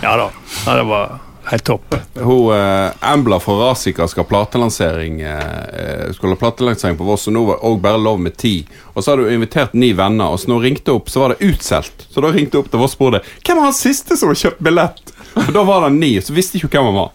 Ja 0.07 0.12
da. 0.20 0.29
Ja, 0.68 0.77
det 0.79 0.85
var 0.87 1.16
helt 1.50 1.64
topp. 1.64 1.94
Hun 2.14 2.54
eh, 2.54 3.12
Embla 3.12 3.40
fra 3.40 3.54
Rasika 3.59 4.07
skal 4.09 4.24
ha 4.24 4.28
platelansering 4.28 5.20
eh, 5.20 6.12
Skulle 6.14 6.33
ha 6.33 6.40
platelansering 6.40 6.96
på 6.98 7.07
Voss, 7.09 7.26
og 7.28 7.37
nå 7.37 7.44
var 7.48 7.64
òg 7.66 7.80
bare 7.85 8.00
lov 8.00 8.20
med 8.22 8.37
ti. 8.40 8.54
Og 8.94 9.02
så 9.02 9.12
hadde 9.12 9.26
hun 9.26 9.38
invitert 9.38 9.74
ni 9.76 9.92
venner, 9.96 10.33
og 10.33 10.40
så 10.40 10.50
når 10.50 10.61
hun 10.61 10.66
ringte 10.68 10.94
opp, 10.94 11.11
så 11.12 11.24
var 11.24 11.35
det 11.35 11.50
utsolgt. 11.50 12.07
Så 12.11 12.24
da 12.24 12.33
ringte 12.33 12.59
hun 12.59 12.64
opp 12.64 12.72
til 12.72 12.83
Voss 12.83 12.94
og 12.94 12.98
spurte 12.98 13.22
hvem 13.44 13.61
var 13.61 13.68
han 13.70 13.76
siste 13.76 14.18
som 14.20 14.33
har 14.33 14.40
kjøpt 14.40 14.64
billett. 14.64 15.14
Og 15.35 15.52
da 15.54 15.66
var 15.66 15.87
det 15.87 15.94
ni, 15.98 16.14
så 16.22 16.35
visste 16.37 16.61
ikke 16.61 16.76
hvem 16.76 16.92
han 16.92 17.00
var. 17.02 17.12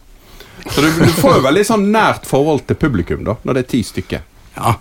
Så 0.70 0.82
du, 0.84 0.90
du 0.92 1.14
får 1.22 1.40
jo 1.40 1.46
veldig 1.46 1.66
sånn 1.66 1.90
nært 1.94 2.28
forhold 2.30 2.66
til 2.68 2.78
publikum 2.80 3.24
da, 3.28 3.38
når 3.48 3.58
det 3.58 3.66
er 3.66 3.72
ti 3.72 3.84
stykker. 3.88 4.26
Ja, 4.58 4.76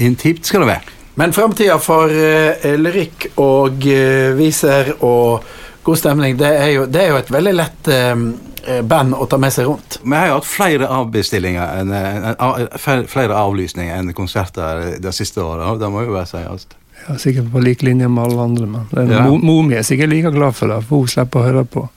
intimt 0.00 0.48
skal 0.48 0.64
det 0.64 0.72
være. 0.72 0.94
Men 1.18 1.34
framtida 1.34 1.80
for 1.82 2.12
eh, 2.14 2.76
lyrikk 2.78 3.32
og 3.42 3.82
eh, 3.90 4.30
viser 4.38 4.92
og 5.02 5.42
god 5.82 5.98
stemning, 5.98 6.36
det 6.38 6.50
er 6.54 6.70
jo, 6.76 6.84
det 6.86 7.00
er 7.02 7.08
jo 7.10 7.18
et 7.18 7.32
veldig 7.34 7.54
lett 7.58 7.90
eh, 7.90 8.12
band 8.88 9.14
å 9.14 9.26
ta 9.30 9.38
med 9.40 9.52
seg 9.54 9.68
rundt. 9.68 10.00
Vi 10.04 10.16
har 10.16 10.30
jo 10.30 10.38
hatt 10.38 10.48
flere 10.48 10.88
avbestillinger 10.98 11.80
enn, 11.80 11.92
en, 11.92 12.28
en, 12.34 13.06
flere 13.08 13.36
avlysninger 13.38 13.94
enn 13.96 14.12
konserter 14.16 14.98
det 15.02 15.14
siste 15.16 15.42
året. 15.44 15.80
Det 15.80 15.90
må 15.92 16.04
jo 16.06 16.16
være 16.16 16.30
sies. 16.30 16.66
Ja, 17.06 17.14
sikkert 17.18 17.52
på 17.52 17.62
lik 17.62 17.82
linje 17.86 18.08
med 18.10 18.24
alle 18.24 18.42
andre, 18.42 18.66
men 18.66 19.10
Ja. 19.10 19.22
mor 19.26 19.62
mi 19.62 19.76
er 19.78 19.82
sikkert 19.86 20.10
like 20.10 20.30
glad 20.34 20.56
for 20.56 20.68
det, 20.68 20.82
for 20.84 21.04
hun 21.04 21.08
slipper 21.08 21.40
å 21.40 21.46
høre 21.46 21.64
på. 21.64 21.88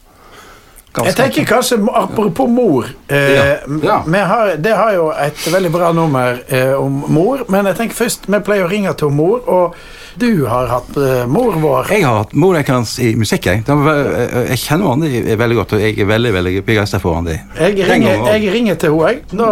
Jeg 0.91 1.15
tenker 1.15 1.45
kanskje, 1.47 1.77
apropos 1.95 2.49
mor 2.51 2.85
eh, 3.07 3.31
Ja. 3.31 3.43
Ja. 3.83 4.03
Vi 4.07 4.17
har, 4.17 4.55
Det 4.57 4.75
har 4.75 4.93
jo 4.93 5.11
et 5.15 5.47
veldig 5.53 5.71
bra 5.71 5.91
nummer 5.95 6.41
eh, 6.47 6.73
om 6.75 7.03
mor, 7.07 7.45
men 7.47 7.65
jeg 7.71 7.75
tenker 7.79 7.95
først 7.95 8.27
vi 8.27 8.39
pleier 8.43 8.67
å 8.67 8.71
ringe 8.71 8.93
til 8.99 9.09
mor, 9.15 9.39
og 9.47 9.75
du 10.19 10.45
har 10.51 10.67
hatt 10.67 10.97
eh, 10.99 11.23
mor 11.31 11.55
vår. 11.55 11.87
Jeg 11.95 12.03
har 12.03 12.17
hatt 12.25 12.33
mor, 12.35 12.59
hans 12.67 12.99
i 12.99 13.15
musikk. 13.15 13.45
Jeg, 13.47 13.63
jeg 13.67 14.47
jeg 14.51 14.59
kjenner 14.65 14.91
Andi 14.91 15.35
veldig 15.39 15.57
godt, 15.61 15.73
og 15.77 15.85
jeg 15.85 15.99
er 15.99 16.05
veldig 16.11 16.33
veldig 16.33 16.55
begeistra 16.67 16.99
for 16.99 17.15
henne 17.19 17.39
Jeg 17.55 17.87
ringer, 17.87 18.27
jeg 18.35 18.53
ringer 18.53 18.75
til 18.75 18.99
henne, 18.99 19.07
jeg. 19.07 19.23
Da, 19.39 19.47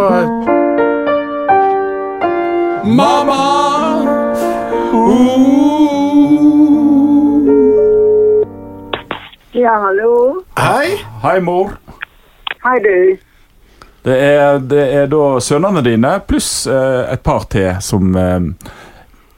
Ja, 9.60 9.72
hallo. 9.82 10.42
hei. 10.56 10.94
Hei, 11.22 11.40
mor. 11.40 11.74
Hei, 12.62 12.78
du. 12.80 13.16
Det 14.06 14.14
er, 14.16 14.60
det 14.64 14.84
er 14.96 15.10
da 15.12 15.24
sønnene 15.44 15.82
dine 15.84 16.14
pluss 16.24 16.64
eh, 16.70 17.10
et 17.12 17.20
par 17.26 17.44
til 17.52 17.74
som 17.84 18.14
eh, 18.16 18.38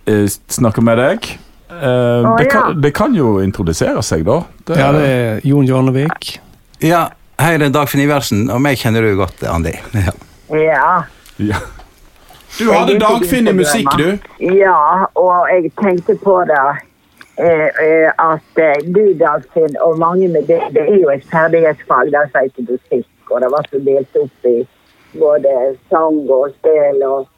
eh, 0.07 0.29
snakker 0.31 0.85
med 0.87 1.01
deg. 1.03 1.27
Eh, 1.73 2.29
det, 2.39 2.45
ja. 2.45 2.53
kan, 2.53 2.79
det 2.85 2.93
kan 2.95 3.17
jo 3.19 3.33
introdusere 3.43 4.05
seg, 4.07 4.23
da. 4.29 4.39
Det, 4.63 4.79
Ja, 4.79 4.93
det 4.95 5.09
er 5.09 5.43
Jon 5.49 5.67
Jarnevik. 5.67 6.37
Ja, 6.85 7.09
hei, 7.43 7.57
det 7.59 7.73
er 7.73 7.75
Dagfinn 7.81 8.05
Iversen, 8.05 8.47
og 8.47 8.63
meg 8.63 8.79
kjenner 8.79 9.03
du 9.03 9.17
godt, 9.19 9.43
Andi. 9.43 9.75
Ja. 10.05 10.15
Ja. 10.53 10.87
ja. 11.41 11.59
Du 12.61 12.69
hadde 12.71 12.95
Dagfinn 13.03 13.51
i 13.51 13.59
musikk, 13.59 13.91
du. 13.99 14.21
Ja, 14.55 15.09
og 15.19 15.51
jeg 15.51 15.75
tenkte 15.83 16.15
på 16.23 16.45
det 16.47 16.63
at 17.38 18.59
eh, 18.59 18.92
du, 18.95 19.16
og 19.81 19.99
mange 19.99 20.29
med 20.29 20.42
det, 20.42 20.61
det 20.75 20.83
er 20.83 20.99
jo 21.01 21.11
et 21.11 21.25
ferdighetsfag 21.31 22.12
der 22.12 22.29
sa 22.33 22.38
ikke 22.45 22.66
musikk, 22.68 23.09
og 23.31 23.40
det 23.40 23.51
var 23.51 23.66
så 23.71 23.79
delt 23.79 24.16
opp 24.16 24.45
i 24.45 24.68
både 25.18 25.77
sang 25.90 26.31
og 26.31 26.53
spill 26.59 27.03
og, 27.03 27.29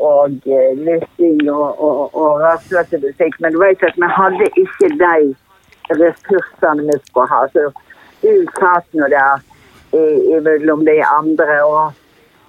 og 0.00 0.30
eh, 0.46 0.72
lytting 0.76 1.50
og, 1.50 1.80
og, 1.80 2.14
og 2.16 2.40
rastløse 2.40 2.98
musikk. 2.98 3.40
Men 3.40 3.52
du 3.52 3.58
vet 3.60 3.82
at 3.82 3.96
vi 3.96 4.08
hadde 4.08 4.48
ikke 4.64 4.88
de 5.04 5.34
ressursene 6.00 6.88
vi 6.88 6.98
skulle 7.04 7.28
ha. 7.28 7.46
Så 7.52 7.70
du 8.22 8.46
satt 8.58 8.88
nå 8.96 9.08
der 9.12 9.42
imellom 9.92 10.86
de 10.88 11.02
andre 11.04 11.58
og 11.68 11.92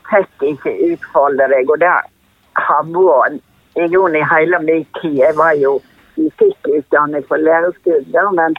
fikk 0.07 0.45
ikke 0.53 0.77
utfolde 0.91 1.49
deg. 1.51 1.67
Og 1.67 1.79
det 1.83 1.91
har 2.67 2.85
vært 2.95 3.41
i 3.75 3.87
grunnen 3.91 4.21
i 4.21 4.27
hele 4.35 4.59
min 4.63 4.85
tid. 5.01 5.17
Jeg 5.19 5.35
var 5.35 5.51
jo 5.59 5.81
musikkutdannet 6.73 7.27
for 7.27 7.38
lærerskolen, 7.38 8.36
men 8.36 8.55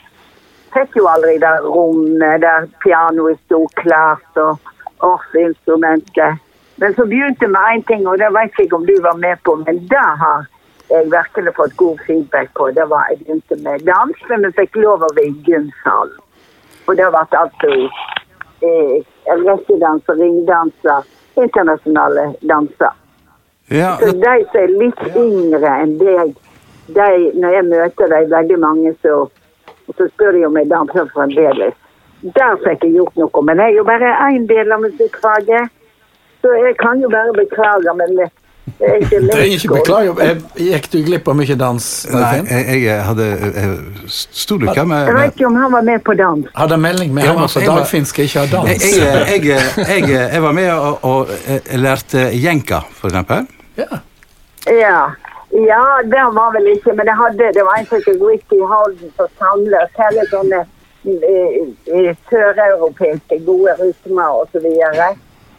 fikk 0.74 0.96
jo 0.96 1.06
aldri 1.06 1.38
det 1.38 1.60
rommet 1.64 2.42
der 2.42 2.66
pianoet 2.82 3.38
sto 3.44 3.66
klart 3.76 4.36
og 4.36 4.58
orkelinstrumentet. 5.00 6.40
Men 6.76 6.94
så 6.94 7.06
begynte 7.06 7.46
med 7.46 7.60
én 7.60 7.84
ting, 7.86 8.06
og 8.08 8.18
det 8.18 8.32
vet 8.34 8.58
jeg 8.58 8.66
ikke 8.66 8.76
om 8.76 8.86
du 8.86 8.96
var 9.02 9.16
med 9.16 9.36
på, 9.44 9.54
men 9.54 9.78
det 9.88 10.08
har 10.22 10.46
jeg 10.90 11.10
virkelig 11.10 11.54
fått 11.56 11.76
god 11.76 11.98
feedback 12.06 12.48
på. 12.54 12.70
Det 12.70 12.88
var 12.90 13.06
jeg 13.10 13.18
begynte 13.18 13.56
med 13.62 13.86
dans, 13.86 14.16
men 14.28 14.46
vi 14.46 14.52
fikk 14.58 14.76
lov 14.76 15.02
å 15.02 15.14
være 15.14 15.28
i 15.28 15.36
gymsalen. 15.46 16.18
Og 16.86 16.96
det 16.96 17.06
ble 17.08 17.22
altså 17.40 17.70
eh, 18.66 18.98
rekkedanser, 19.46 20.18
ringdanser, 20.20 21.06
internasjonale 21.40 22.34
danser. 22.42 22.92
Ja, 23.68 23.96
Så 23.96 24.10
de 24.12 24.34
som 24.50 24.60
er 24.60 24.74
litt 24.76 25.16
yngre 25.16 25.70
enn 25.80 25.94
deg, 25.98 26.34
de, 26.88 27.08
når 27.40 27.56
jeg 27.56 27.64
møter 27.70 28.12
dem, 28.12 28.30
veldig 28.36 28.58
mange, 28.60 28.94
så, 29.02 29.14
så 29.96 30.08
spør 30.12 30.32
de 30.36 30.44
om 30.46 30.56
jeg 30.60 30.70
danser 30.70 31.08
fremdeles. 31.14 31.74
Der 32.36 32.56
fikk 32.64 32.84
jeg 32.86 32.94
gjort 32.98 33.16
noe, 33.20 33.42
men 33.44 33.60
jeg 33.60 33.72
er 33.74 33.76
jo 33.80 33.84
bare 33.88 34.14
én 34.30 34.46
del 34.48 34.72
av 34.72 34.80
musikkfaget. 34.84 35.72
Så 36.44 36.52
jeg 36.60 36.76
kan 36.80 37.00
jo 37.00 37.08
bare 37.12 37.32
beklage, 37.36 37.92
men 37.96 38.16
det 38.20 38.28
er 38.80 38.94
ikke 39.00 39.18
lett. 39.20 39.32
Trenger 39.32 39.56
ikke 39.58 39.72
beklage. 39.74 40.14
Jeg 40.24 40.70
Gikk 40.72 40.88
du 40.92 40.96
glipp 41.04 41.28
av 41.28 41.36
mye 41.36 41.56
dans? 41.60 41.88
nei, 42.12 42.30
jeg, 42.48 42.78
jeg 42.84 43.02
hadde 43.08 43.26
jeg, 43.28 43.74
Sto 44.08 44.56
du 44.60 44.64
ikke 44.68 44.84
med, 44.88 45.08
Jeg 45.08 45.16
vet 45.18 45.36
ikke 45.36 45.48
om 45.50 45.58
han 45.60 45.72
var 45.72 45.84
med 45.88 46.04
på 46.04 46.16
dans. 46.20 46.48
Hadde 46.56 46.78
melding 46.80 47.12
med 47.16 47.24
Ja, 47.24 47.32
henne, 47.32 47.44
altså, 47.48 47.60
jeg 47.60 47.68
Dagfinn 47.72 48.08
skal 48.08 48.24
ikke 48.28 48.44
ha 48.44 48.46
dans. 48.56 48.88
jeg, 48.88 49.44
jeg, 49.44 49.60
jeg, 49.84 50.08
jeg 50.32 50.42
var 50.42 50.56
med 50.56 50.70
og, 50.72 51.04
og 51.04 51.34
eh, 51.48 51.76
lærte 51.80 52.28
jenka, 52.40 52.80
for 52.96 53.12
eksempel. 53.12 53.44
Ja. 53.80 54.00
Ja. 54.72 54.98
Ja, 55.54 56.02
det 56.04 56.24
var 56.38 56.52
vel 56.52 56.66
ikke, 56.66 56.92
men 56.98 57.06
jeg 57.06 57.16
hadde, 57.16 57.52
det 57.54 57.62
var 57.62 57.76
en 57.78 57.86
som 57.86 58.00
het 58.02 58.22
Ricky 58.28 58.58
Holden 58.70 59.10
som 59.16 59.28
samlet 59.38 60.00
hele 60.00 60.24
sånne 60.32 60.64
eh, 61.06 61.60
eh, 61.94 62.16
søreuropeiske 62.30 63.38
gode 63.46 63.76
rytmer 63.78 64.40
og 64.40 64.48
så 64.50 64.62
videre. 64.64 65.12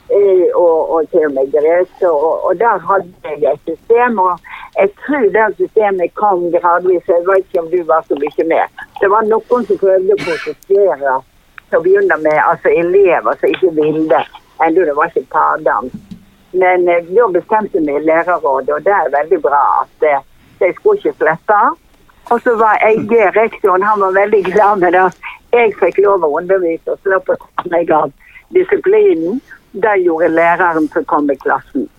Eh, 0.09 0.49
og, 0.53 0.91
og 0.93 1.07
til 1.09 1.23
og 1.29 1.31
med 1.37 1.53
greske. 1.53 2.09
Og, 2.09 2.43
og 2.47 2.59
der 2.59 2.83
hadde 2.89 3.37
jeg 3.45 3.53
et 3.53 3.71
system, 3.71 4.19
og 4.19 4.33
jeg 4.75 4.91
tror 5.05 5.29
det 5.37 5.45
systemet 5.61 6.13
kom 6.19 6.43
gradvis. 6.57 7.07
Jeg 7.07 7.23
vet 7.29 7.47
ikke 7.47 7.63
om 7.63 7.71
du 7.71 7.79
var 7.93 8.03
så 8.09 8.19
mye 8.19 8.47
med. 8.51 8.83
Det 8.99 9.09
var 9.15 9.31
noen 9.31 9.69
som 9.69 9.79
prøvde 9.85 10.17
å 10.17 10.23
protestere 10.25 11.15
til 11.69 11.79
å 11.79 11.85
begynne 11.87 12.19
med, 12.27 12.41
altså 12.49 12.75
elever 12.83 13.39
som 13.39 13.55
ikke 13.55 13.71
ville. 13.79 14.21
Enda 14.59 14.89
det 14.91 14.99
var 14.99 15.07
ikke 15.07 15.31
pardans. 15.31 15.95
Men 16.61 16.87
eh, 16.89 17.07
da 17.15 17.27
bestemte 17.33 17.81
vi 17.83 17.95
i 17.95 18.03
lærerrådet, 18.09 18.73
og 18.77 18.83
det 18.85 18.93
er 18.95 19.15
veldig 19.17 19.41
bra 19.43 19.63
at 19.81 20.07
eh, 20.09 20.21
de 20.59 20.71
skulle 20.77 21.01
ikke 21.01 21.17
slippe. 21.19 21.63
Og 22.33 22.41
så 22.41 22.55
var 22.57 22.79
jeg 22.81 23.33
rektoren, 23.35 23.83
han 23.83 23.99
var 24.01 24.15
veldig 24.15 24.43
glad 24.45 24.79
med 24.81 24.95
det. 24.97 25.03
Jeg 25.53 25.75
fikk 25.79 25.99
lov 26.05 26.23
å 26.25 26.31
undervise 26.39 26.95
og 26.95 27.03
slå 27.03 27.19
på 27.27 27.35
meg 27.71 27.91
av 27.93 28.09
disiplinen. 28.55 29.41
Det 29.71 29.97
gjorde 30.05 30.31
læreren 30.31 30.87
som 30.93 31.05
kom 31.05 31.29
i 31.31 31.35
klassen. 31.43 31.89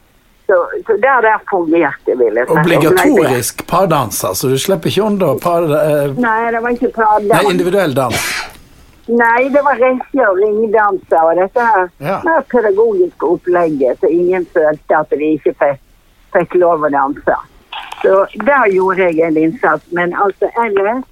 Så, 0.47 0.57
så 0.87 0.97
der, 1.03 1.23
der 1.27 1.41
fungerte, 1.51 2.15
jeg 2.15 2.19
si. 2.33 2.53
Obligatorisk 2.55 3.67
pardans, 3.67 4.25
altså. 4.25 4.49
Du 4.49 4.59
slipper 4.59 4.93
ikke 4.93 5.03
unna 5.03 5.33
par, 5.43 5.67
eh, 5.67 6.13
Nei, 6.23 6.37
det 6.55 6.63
var 6.63 6.77
ikke 6.77 6.93
pardans. 6.95 7.33
Nei, 7.33 7.51
individuell 7.51 7.97
dans. 7.97 8.29
Nei, 9.07 9.49
det 9.55 9.63
var 9.63 9.79
reise 9.79 10.25
og 10.27 10.39
ringedanser 10.43 11.23
og 11.23 11.37
dette 11.39 11.67
her 11.67 11.89
Ja. 12.01 12.21
det 12.25 12.47
pedagogiske 12.51 13.27
opplegget, 13.27 14.01
så 14.01 14.07
ingen 14.11 14.47
følte 14.55 14.97
at 14.99 15.11
de 15.11 15.29
ikke 15.37 15.53
fikk, 15.61 15.79
fikk 16.35 16.55
lov 16.59 16.83
å 16.83 16.91
danse. 16.91 17.37
Så 18.03 18.27
der 18.35 18.67
gjorde 18.73 19.07
jeg 19.07 19.21
en 19.29 19.37
innsats. 19.37 19.85
Men 19.93 20.15
altså 20.15 20.51
ellers 20.65 21.05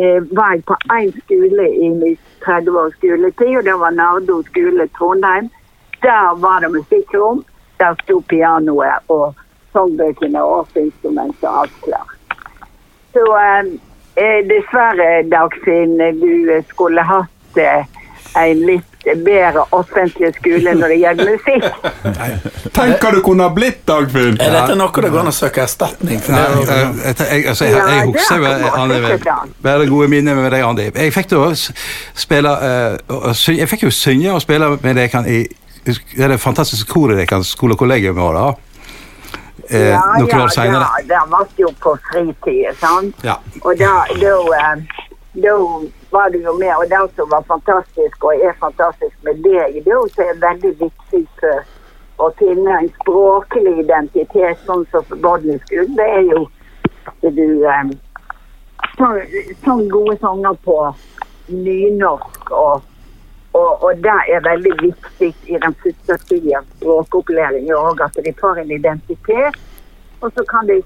eh, 0.00 0.22
var 0.36 0.54
jeg 0.54 0.64
på 0.70 0.76
én 0.96 1.10
skole 1.24 1.66
i 1.68 1.88
min 1.88 2.18
30 2.44 2.78
års 2.78 2.94
skoletid, 2.98 3.56
og 3.58 3.64
det 3.64 3.74
var 3.80 3.90
Nardo 3.90 4.42
skole 4.42 4.88
Trondheim. 4.98 5.50
Der 6.02 6.34
var 6.40 6.60
det 6.60 6.70
musikkrom. 6.70 7.44
Der 7.78 7.94
sto 8.02 8.20
pianoet 8.20 9.02
og 9.08 9.34
sangbøkene 9.72 10.42
og 10.42 10.58
årsinstrumentet 10.58 11.44
og 11.48 11.60
alt 11.64 11.78
klart. 11.84 12.16
Så 13.12 13.26
eh, 13.36 13.72
eh, 14.16 14.40
dessverre, 14.48 15.22
Dagfinn, 15.30 15.98
du 15.98 16.62
skulle 16.68 17.02
hatt 17.02 17.31
eh, 17.60 17.84
en 18.38 18.64
litt 18.66 18.88
bedre 19.24 19.64
offentlig 19.74 20.30
skole 20.36 20.72
når 20.78 20.92
det 20.94 20.98
gjelder 21.02 21.30
musikk. 21.32 21.64
Tenk 22.72 23.02
hva 23.02 23.10
du 23.12 23.18
kunne 23.26 23.48
ha 23.48 23.52
blitt, 23.54 23.80
Dagfinn! 23.88 24.38
Er 24.40 24.54
dette 24.54 24.76
noe 24.78 25.04
det 25.04 25.10
går 25.12 25.24
an 25.24 25.30
å 25.32 25.34
søke 25.34 25.64
erstatning 25.64 26.22
for? 26.22 26.36
Nei, 26.36 26.44
jeg, 26.46 26.92
jeg, 27.02 27.16
jeg, 27.18 27.46
altså, 27.52 27.66
jeg, 27.66 27.80
jeg, 27.80 28.04
husker 28.12 28.46
er 28.46 29.24
sant. 29.26 29.56
veldig 29.66 29.88
gode 29.90 30.10
minner 30.14 30.38
med 30.38 30.52
deg, 30.54 30.66
Andi. 30.68 30.88
Jeg 30.94 31.14
fikk 31.16 31.34
jo 31.34 31.48
spille 31.56 32.52
eh, 32.68 33.32
sy- 33.34 33.58
Jeg 33.58 33.68
fikk 33.72 33.88
jo 33.88 33.94
synge 33.94 34.36
og 34.36 34.42
spille 34.44 34.70
med 34.82 35.00
deg 35.00 35.10
kan, 35.12 35.26
i 35.26 35.42
det 35.82 36.28
det 36.30 36.38
fantastiske 36.38 36.86
koret 36.86 37.18
deres 37.18 37.56
skolekollegium 37.56 38.14
med 38.14 38.36
da. 38.38 38.50
Eh, 39.66 39.88
ja, 39.90 40.02
noen 40.18 40.30
ja, 40.30 40.42
år 40.44 40.52
senere. 40.54 40.86
ja, 40.86 41.02
det 41.10 41.22
var 41.32 41.48
jo 41.58 41.72
på 41.82 41.96
fritid, 42.06 42.70
sant? 42.78 43.18
Ja. 43.26 43.34
Og 43.64 43.74
da, 43.80 44.04
da, 44.20 44.36
eh, 44.60 45.02
da 45.42 45.56
var 46.12 46.30
det 46.30 46.42
jo 46.44 46.52
med, 46.58 46.74
og 46.76 46.88
det 46.90 47.02
som 47.16 47.30
var 47.30 47.44
fantastisk, 47.48 48.24
og 48.24 48.34
er 48.34 48.52
fantastisk 48.60 49.16
med 49.24 49.40
det 49.44 49.94
også 49.96 50.22
er 50.28 50.42
veldig 50.42 50.72
viktig 50.80 51.22
for 51.40 52.26
å 52.26 52.28
finne 52.38 52.78
en 52.78 52.90
språklig 53.00 53.78
identitet, 53.84 54.60
sånn 54.66 54.84
som 54.92 55.06
Bodden 55.24 55.60
skulle. 55.64 55.88
det 55.96 56.08
er 56.18 56.26
jo 56.34 56.46
du 57.22 57.66
eh, 57.66 57.90
så, 58.98 59.08
sånn 59.64 59.88
gode 59.88 60.18
sanger 60.20 60.56
på 60.66 60.78
nynorsk, 61.48 62.50
og, 62.50 62.84
og, 63.56 63.70
og 63.82 64.04
det 64.04 64.16
er 64.36 64.44
veldig 64.44 64.76
viktig 64.82 65.32
i 65.48 65.60
den 65.64 65.76
første 65.82 66.18
tida 66.28 66.62
språkopplæring 66.76 67.72
òg, 67.74 68.04
at 68.04 68.20
de 68.24 68.34
får 68.40 68.62
en 68.62 68.74
identitet. 68.78 69.60
Og 70.22 70.30
så 70.36 70.44
kan 70.46 70.68
de 70.68 70.78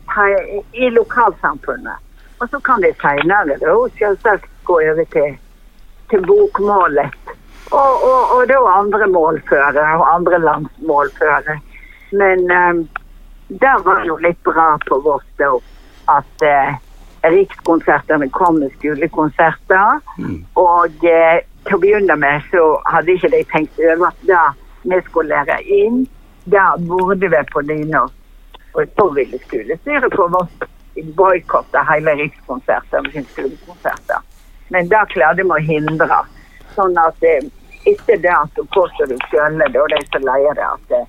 i 0.73 0.89
lokalsamfunnet. 0.95 2.05
Og 2.41 2.49
så 2.51 2.61
kan 2.65 2.81
de 2.81 2.93
seinere 3.01 3.59
selvsagt 3.99 4.49
gå 4.67 4.81
over 4.83 5.09
til, 5.15 5.37
til 6.11 6.27
bokmålet. 6.27 7.15
Og, 7.75 7.93
og, 8.07 8.21
og 8.37 8.43
da 8.51 8.61
andre 8.77 9.09
målførere 9.11 9.87
og 9.99 10.05
andre 10.15 10.39
landsmålførere. 10.39 11.59
Men 12.15 12.45
um, 12.55 12.85
det 13.49 13.75
var 13.85 14.05
jo 14.07 14.19
litt 14.23 14.43
bra 14.47 14.75
på 14.87 15.01
vårt 15.03 15.27
da 15.41 15.55
at 16.11 16.43
eh, 16.47 16.77
Rikskonsertene 17.27 18.29
kom 18.31 18.61
med 18.63 18.71
skolekonserter. 18.77 19.99
Og 20.63 21.07
eh, 21.07 21.41
til 21.67 21.75
å 21.75 21.81
begynne 21.83 22.17
med 22.21 22.47
så 22.53 22.63
hadde 22.87 23.17
ikke 23.17 23.33
de 23.35 23.43
tenkt 23.51 23.81
over 23.83 24.13
at 24.13 24.23
det 24.29 24.45
vi 24.87 25.01
skulle 25.09 25.35
lære 25.35 25.59
inn, 25.81 26.05
det 26.47 26.67
burde 26.87 27.31
vi 27.33 27.43
på 27.51 27.63
nynorsk. 27.67 28.15
Og 28.77 28.93
så 28.95 29.07
ville 29.17 29.41
skolestyret 29.43 30.15
på 30.15 30.29
vårt 30.31 30.67
boikotte 31.17 31.83
hele 31.91 32.15
rikskonserter 32.21 33.03
med 33.03 33.17
sine 33.17 33.31
skolekonserter. 33.33 34.23
Men 34.69 34.89
det 34.91 35.05
klarte 35.13 35.43
vi 35.43 35.51
å 35.51 35.61
hindre. 35.63 36.23
Sånn 36.75 36.99
at 37.01 37.23
etter 37.87 38.19
det 38.23 38.39
så 38.55 38.65
påstår 38.75 39.13
du 39.13 39.17
sjøl, 39.31 39.61
og 39.63 39.93
de 39.93 40.01
som 40.11 40.27
leier 40.27 40.59
det, 40.59 40.67
at 40.67 40.97
eh, 40.99 41.07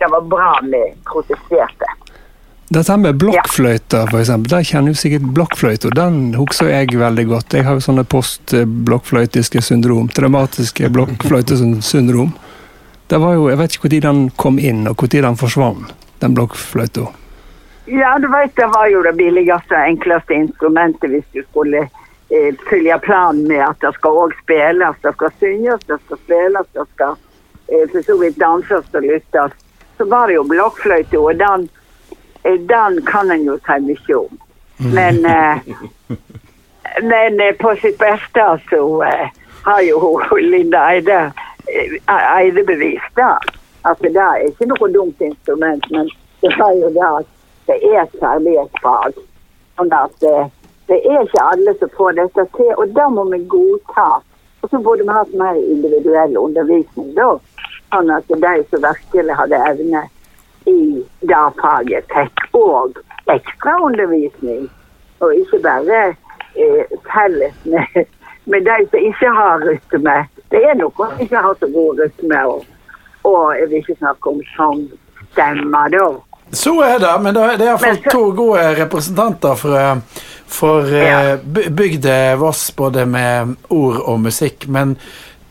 det 0.00 0.10
var 0.12 0.26
bra 0.30 0.50
vi 0.66 0.82
protesterte. 1.06 1.92
Dette 2.66 2.96
med 2.98 3.14
blokkfløyta, 3.22 4.02
eksempel. 4.10 4.50
Der 4.50 4.64
kjenner 4.66 4.90
du 4.90 4.98
sikkert 4.98 5.28
blokkfløyta. 5.36 5.92
Den 5.94 6.34
husker 6.34 6.72
jeg 6.72 6.98
veldig 6.98 7.24
godt. 7.30 7.54
Jeg 7.54 7.62
har 7.68 7.76
jo 7.78 7.84
sånne 7.84 8.02
postblokkfløytiske 8.10 9.62
syndrom. 9.62 10.08
Traumatiske 10.10 10.90
blokkfløytesyndrom. 10.96 12.32
Det 13.06 13.20
var 13.22 13.36
jo, 13.36 13.46
Jeg 13.50 13.58
vet 13.60 13.76
ikke 13.76 13.92
når 13.92 14.02
den 14.08 14.24
kom 14.34 14.58
inn, 14.58 14.82
og 14.90 14.98
når 14.98 15.22
den 15.28 15.38
forsvant, 15.38 15.94
den 16.18 16.34
blokkfløyta. 16.34 17.06
Ja, 17.86 18.16
du 18.18 18.26
vet, 18.26 18.56
det 18.58 18.66
var 18.74 18.90
jo 18.90 19.02
det 19.06 19.14
billigste 19.14 19.78
og 19.78 19.86
enkleste 19.86 20.34
instrumentet 20.34 21.10
hvis 21.12 21.28
du 21.30 21.44
skulle 21.46 21.86
følge 22.70 22.98
planen 22.98 23.48
med 23.48 23.62
at 23.62 23.80
det 23.80 23.92
skal 23.94 24.18
òg 24.22 24.34
spilles, 24.42 24.96
det 25.02 25.12
skal 25.14 25.32
synges, 25.38 25.84
det 25.86 25.98
skal 26.04 26.18
spilles, 26.24 26.68
det 26.74 26.86
skal 26.94 27.14
eh, 27.68 27.84
for 27.92 28.02
så 28.02 28.16
vidt 28.18 28.40
danses 28.40 28.94
og 28.94 29.02
lyttes. 29.02 29.52
Så 29.96 30.04
var 30.04 30.26
det 30.26 30.34
jo 30.34 30.42
blokkfløyte, 30.42 31.18
og 31.18 31.38
den, 31.38 31.68
eh, 32.44 32.58
den 32.72 33.00
kan 33.06 33.30
en 33.30 33.46
jo 33.46 33.58
si 33.66 33.78
mye 33.86 34.18
om. 34.18 34.38
Men, 34.78 35.24
eh, 35.26 35.58
men 37.12 37.40
eh, 37.40 37.54
på 37.60 37.76
sitt 37.80 37.98
beste 37.98 38.48
så 38.70 38.82
eh, 39.02 39.28
har 39.64 39.80
jo 39.86 40.20
Linda 40.52 40.88
Eide, 40.90 41.20
eh, 41.68 41.96
Eide 42.38 42.64
bevist 42.64 43.14
det. 43.16 43.62
At 43.86 44.02
det 44.02 44.18
er 44.18 44.48
ikke 44.48 44.66
noe 44.66 44.90
dumt 44.90 45.20
instrument, 45.22 45.84
men 45.90 46.10
det 46.42 46.50
er 46.50 46.74
jo 46.74 46.90
det 46.90 47.06
at 47.06 47.28
det 47.66 47.76
er 47.86 48.00
et 48.02 48.18
kjærlighetsfag. 48.18 49.18
Sånn 49.76 49.92
at 49.94 50.26
eh, 50.26 50.48
det 50.86 50.98
er 51.02 51.22
ikke 51.24 51.42
alle 51.42 51.74
som 51.78 51.90
får 51.96 52.12
dette 52.20 52.44
til, 52.56 52.72
og 52.78 52.88
det 52.94 53.06
må 53.10 53.24
vi 53.30 53.40
godta. 53.50 54.08
Og 54.62 54.70
så 54.70 54.78
burde 54.78 55.02
vi 55.02 55.14
hatt 55.14 55.32
mer 55.38 55.58
individuell 55.58 56.36
undervisning 56.38 57.10
da. 57.18 57.32
Sånn 57.94 58.10
at 58.10 58.30
de 58.30 58.54
som 58.70 58.82
virkelig 58.82 59.34
hadde 59.38 59.62
evne 59.70 60.02
i 60.66 60.78
det 61.30 61.42
faget, 61.60 62.06
fikk 62.14 62.44
òg 62.58 63.00
ekstraundervisning. 63.30 64.66
Og 65.22 65.34
ikke 65.34 65.60
bare 65.64 66.00
eh, 66.58 66.96
felles 67.06 67.58
med, 67.64 68.06
med 68.50 68.66
de 68.66 68.78
som 68.90 69.06
ikke 69.10 69.34
har 69.38 69.66
rytme. 69.66 70.16
Det 70.50 70.62
er 70.62 70.78
noen 70.78 70.94
som 70.98 71.22
ikke 71.26 71.44
har 71.48 71.58
så 71.60 71.70
god 71.74 72.02
rytme. 72.02 72.42
Og, 72.54 72.66
og 73.24 73.42
jeg 73.58 73.70
vil 73.70 73.82
ikke 73.82 73.98
snakke 74.02 74.34
om 74.34 74.42
sangstemmer 74.54 75.94
da. 75.94 76.08
Så 76.52 76.72
er 76.86 76.98
det, 77.02 77.12
men 77.22 77.34
det 77.34 77.42
er 77.42 77.62
iallfall 77.66 77.98
to 78.10 78.20
gode 78.38 78.62
representanter 78.78 79.54
for, 79.58 80.02
for 80.46 80.86
eh, 80.94 81.06
Ja. 81.10 81.36
bygda 81.70 82.36
Voss, 82.40 82.70
både 82.76 83.06
med 83.06 83.56
ord 83.68 83.96
og 84.04 84.20
musikk. 84.20 84.68
Men 84.68 84.96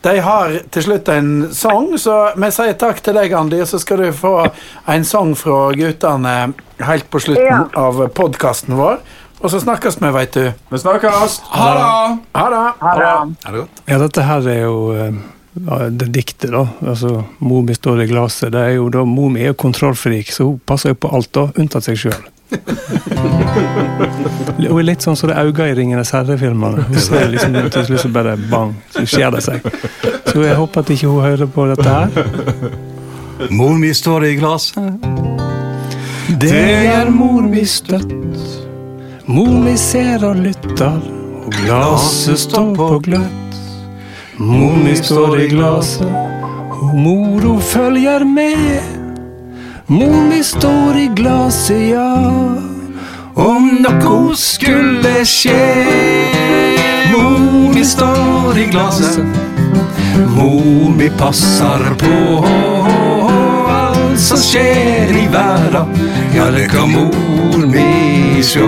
de 0.06 0.20
har 0.22 0.54
til 0.72 0.84
slutt 0.86 1.10
en 1.10 1.50
sang, 1.54 1.92
så 2.00 2.32
vi 2.38 2.50
sier 2.54 2.74
takk 2.80 3.02
til 3.04 3.14
deg, 3.18 3.34
Andy, 3.34 3.60
Og 3.62 3.68
så 3.68 3.80
skal 3.82 3.98
du 4.06 4.12
få 4.14 4.48
en 4.88 5.04
sang 5.04 5.36
fra 5.36 5.72
guttene 5.76 6.54
helt 6.80 7.10
på 7.12 7.20
slutten 7.20 7.46
Ja. 7.46 7.64
av 7.76 8.08
podkasten 8.16 8.78
vår. 8.78 9.00
Og 9.42 9.52
så 9.52 9.60
snakkes 9.60 10.00
vi, 10.02 10.10
veit 10.16 10.32
du. 10.34 10.52
Vi 10.72 10.78
snakkes! 10.80 11.42
Ha 11.52 11.70
det! 11.76 12.20
Ha 12.40 12.50
det! 12.50 12.74
Ha 12.82 12.94
det. 12.98 13.52
Godt? 13.60 13.82
Ja, 13.88 13.98
dette 14.00 14.22
her 14.24 14.48
er 14.48 14.62
jo 14.64 14.78
eh, 14.96 15.12
ja, 15.56 15.90
det 15.90 16.06
diktet, 16.12 16.52
da. 16.52 16.68
Altså, 16.86 17.24
Mor 17.40 17.62
mi 17.64 17.76
står 17.76 18.02
i 18.04 18.08
glasset. 18.12 18.52
Det 18.52 18.60
er 18.60 18.74
jo 18.76 18.90
da, 18.92 19.06
Mor 19.08 19.30
mi 19.32 19.44
er 19.44 19.54
jo 19.54 19.60
kontrollfrik, 19.66 20.32
så 20.36 20.50
hun 20.50 20.60
passer 20.68 20.92
jo 20.92 21.00
på 21.00 21.12
alt, 21.16 21.32
da, 21.36 21.48
unntatt 21.56 21.88
seg 21.88 22.00
sjøl. 22.06 22.24
Hun 24.56 24.80
er 24.80 24.86
litt 24.86 25.04
sånn 25.04 25.18
som 25.18 25.30
det 25.32 25.38
øynene 25.40 25.72
i 25.72 25.76
Ringenes 25.80 26.12
herre-filmene. 26.16 26.86
Hun 26.88 27.00
ser 27.02 27.30
liksom 27.32 27.56
til 27.74 27.88
slutt 27.88 28.04
så 28.04 28.12
bare 28.14 28.36
bang, 28.52 28.74
så 28.94 29.06
skjer 29.10 29.34
det 29.36 29.42
seg. 29.46 29.66
Så 30.30 30.44
jeg 30.46 30.58
håper 30.60 30.84
at 30.84 30.92
ikke 30.96 31.10
hun 31.12 31.26
hører 31.26 31.50
på 31.52 31.66
dette 31.72 31.96
her. 31.96 32.10
Mor 33.52 33.76
mi 33.80 33.92
står 33.96 34.28
i 34.30 34.36
glasset. 34.40 35.08
Det 36.42 36.52
gjør 36.54 37.12
mor 37.14 37.42
mi 37.46 37.66
støtt. 37.70 38.14
Mor 39.26 39.56
mi 39.66 39.76
ser 39.80 40.24
og 40.26 40.38
lytter, 40.46 41.02
og 41.42 41.58
glasset 41.64 42.46
står 42.46 42.76
på 42.78 42.92
gløtt. 43.10 43.45
Mor 44.38 44.76
mi 44.84 44.96
står 44.96 45.40
i 45.40 45.48
glasset, 45.48 46.08
og 46.72 46.96
mor 46.96 47.40
hun 47.40 47.62
følger 47.62 48.24
med. 48.26 48.82
Moni 49.88 50.44
står 50.44 50.98
i 51.00 51.06
glasset, 51.16 51.94
ja. 51.94 52.10
Om 53.36 53.70
noe 53.80 54.36
skulle 54.36 55.14
skje. 55.24 55.62
Moni 57.14 57.86
står 57.86 58.60
i 58.60 58.68
glasset. 58.72 59.24
Mor 60.36 60.92
mi 60.98 61.08
passer 61.16 61.88
på 62.04 62.44
alt 63.72 64.20
som 64.20 64.42
skjer 64.44 65.16
i 65.16 65.28
verda. 65.32 65.88
Ja, 66.36 66.52
det 66.52 66.68
kan 66.76 66.92
mor 66.92 67.68
mi 67.72 68.44
sjå. 68.44 68.68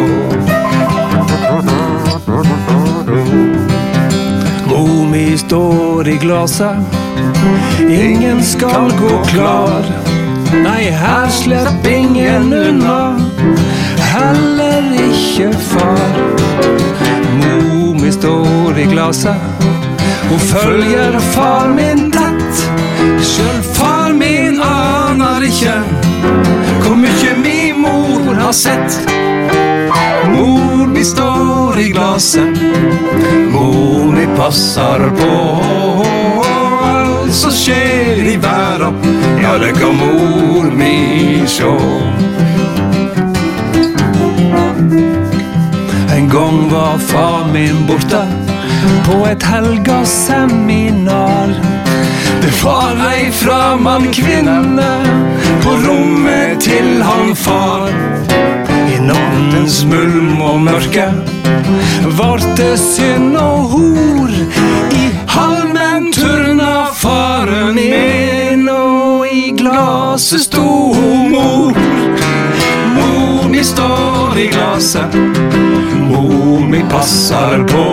Står 5.38 6.08
i 6.08 6.18
glaset. 6.18 6.76
Ingen 7.90 8.44
skal 8.44 8.92
gå 9.00 9.24
klar. 9.26 9.86
Nei, 10.64 10.90
her 10.92 11.30
slipper 11.30 11.90
ingen 11.90 12.54
unna. 12.54 13.20
Heller 13.98 14.84
ikke 14.98 15.52
far. 15.54 16.18
Mor 17.38 18.02
mi 18.02 18.12
står 18.12 18.80
i 18.80 18.86
glaset. 18.92 19.36
Hun 20.30 20.40
følger 20.40 21.20
far 21.20 21.68
min 21.68 22.12
tett. 22.12 22.64
Sjøl 23.22 23.62
far 23.78 24.14
min 24.14 24.62
aner 24.62 25.46
ikke 25.48 25.78
hvor 26.82 26.96
mye 26.96 27.36
min 27.44 27.82
mor 27.82 28.34
har 28.42 28.52
sett. 28.52 29.00
Mor 30.34 30.88
mi 30.88 31.04
står 31.04 31.80
i 31.80 31.90
glasset. 31.92 33.47
Passer 34.38 35.00
på 35.18 35.62
alt 36.86 37.34
som 37.34 37.52
skjer 37.52 38.34
i 38.34 38.36
verda. 38.38 38.94
Ja, 39.42 39.58
det 39.58 39.72
kan 39.80 39.96
mor 39.98 40.70
mi 40.78 41.42
sjå. 41.48 41.74
En 46.18 46.30
gang 46.30 46.70
var 46.70 46.98
far 46.98 47.48
min 47.54 47.88
borte 47.88 48.22
på 49.08 49.26
et 49.26 49.44
helgaseminar. 49.44 51.50
Det 52.42 52.54
var 52.64 53.02
ei 53.10 53.32
framand 53.32 54.14
kvinne 54.14 54.92
på 55.64 55.70
rommet 55.88 56.62
til 56.62 57.02
han 57.02 57.36
far. 57.36 57.90
I 58.94 59.02
nattens 59.02 59.82
mulm 59.90 60.42
og 60.42 60.62
mørke 60.70 61.10
vart 62.18 62.46
det 62.58 62.78
synd 62.80 63.38
og 63.38 63.60
hor. 63.74 64.27
Faren 67.08 67.76
min, 67.76 68.70
og 68.70 69.28
i 69.32 69.54
glaset 69.56 70.42
sto 70.44 70.64
mor. 71.32 71.78
Mor 72.96 73.48
mi 73.48 73.62
står 73.64 74.36
i 74.36 74.48
glaset, 74.52 75.16
mor 76.10 76.66
mi 76.68 76.82
passer 76.92 77.64
på 77.72 77.86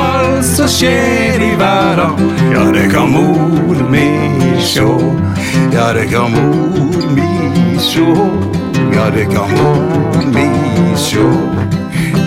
alt 0.00 0.42
som 0.48 0.66
skjer 0.74 1.38
i 1.38 1.52
verda. 1.60 2.08
Ja, 2.50 2.66
det 2.74 2.88
kan 2.90 3.14
mor 3.14 3.86
mi 3.94 4.08
sjå. 4.58 4.90
Ja, 5.70 5.92
det 5.94 6.08
kan 6.10 6.34
mor 6.34 7.06
mi 7.14 7.78
sjå. 7.78 8.10
Ja, 8.96 9.06
det 9.14 9.30
kan 9.30 9.54
mor 9.54 10.30
mi 10.34 10.50
sjå. 10.98 11.30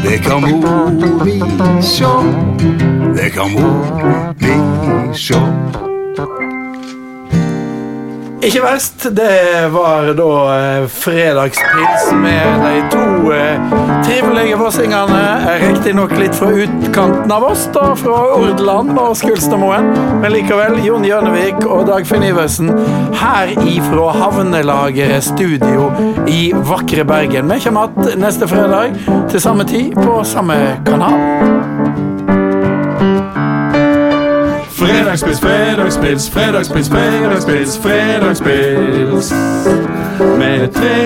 Det 0.07 0.23
kan 0.23 0.47
mor 0.47 1.25
mi 1.25 1.41
sjå. 1.83 2.13
Det 3.15 3.33
kan 3.35 3.51
mor 3.51 4.35
mi 4.39 4.55
sjå. 4.55 4.70
Ikke 8.41 8.61
verst. 8.63 9.03
Det 9.15 9.67
var 9.69 10.07
da 10.17 10.29
eh, 10.55 10.87
fredagspils 10.89 12.07
med 12.17 12.63
de 12.63 12.79
to 12.89 13.33
eh, 13.35 13.75
trivelige 14.05 14.57
vossingene. 14.57 15.21
Riktignok 15.61 16.15
litt 16.17 16.35
fra 16.35 16.49
utkanten 16.63 17.31
av 17.31 17.45
oss, 17.51 17.67
da, 17.75 17.91
fra 17.99 18.17
Ordeland 18.39 18.97
og 18.97 19.13
Skulstadmoen. 19.19 19.91
Men 20.23 20.33
likevel, 20.33 20.79
Jon 20.81 21.05
Hjørnevik 21.05 21.61
og 21.67 21.85
Dagfinn 21.91 22.25
Iversen 22.25 22.73
her 23.21 23.53
ifra 23.61 24.09
Havnelageret 24.17 25.29
studio 25.29 25.91
i 26.25 26.47
vakre 26.65 27.05
Bergen. 27.05 27.51
Vi 27.53 27.61
kommer 27.67 27.93
igjen 27.93 28.25
neste 28.25 28.49
fredag 28.49 28.97
til 29.29 29.43
samme 29.43 29.69
tid 29.69 29.93
på 30.01 30.23
samme 30.25 30.57
kanal. 30.89 31.50
Fredagspils, 35.11 35.39
fredagspils, 35.39 36.29
fredagspils, 36.29 36.89
fredagspils, 36.89 37.77
fredagspils. 37.77 39.31
Med 40.37 40.73
tre 40.73 40.99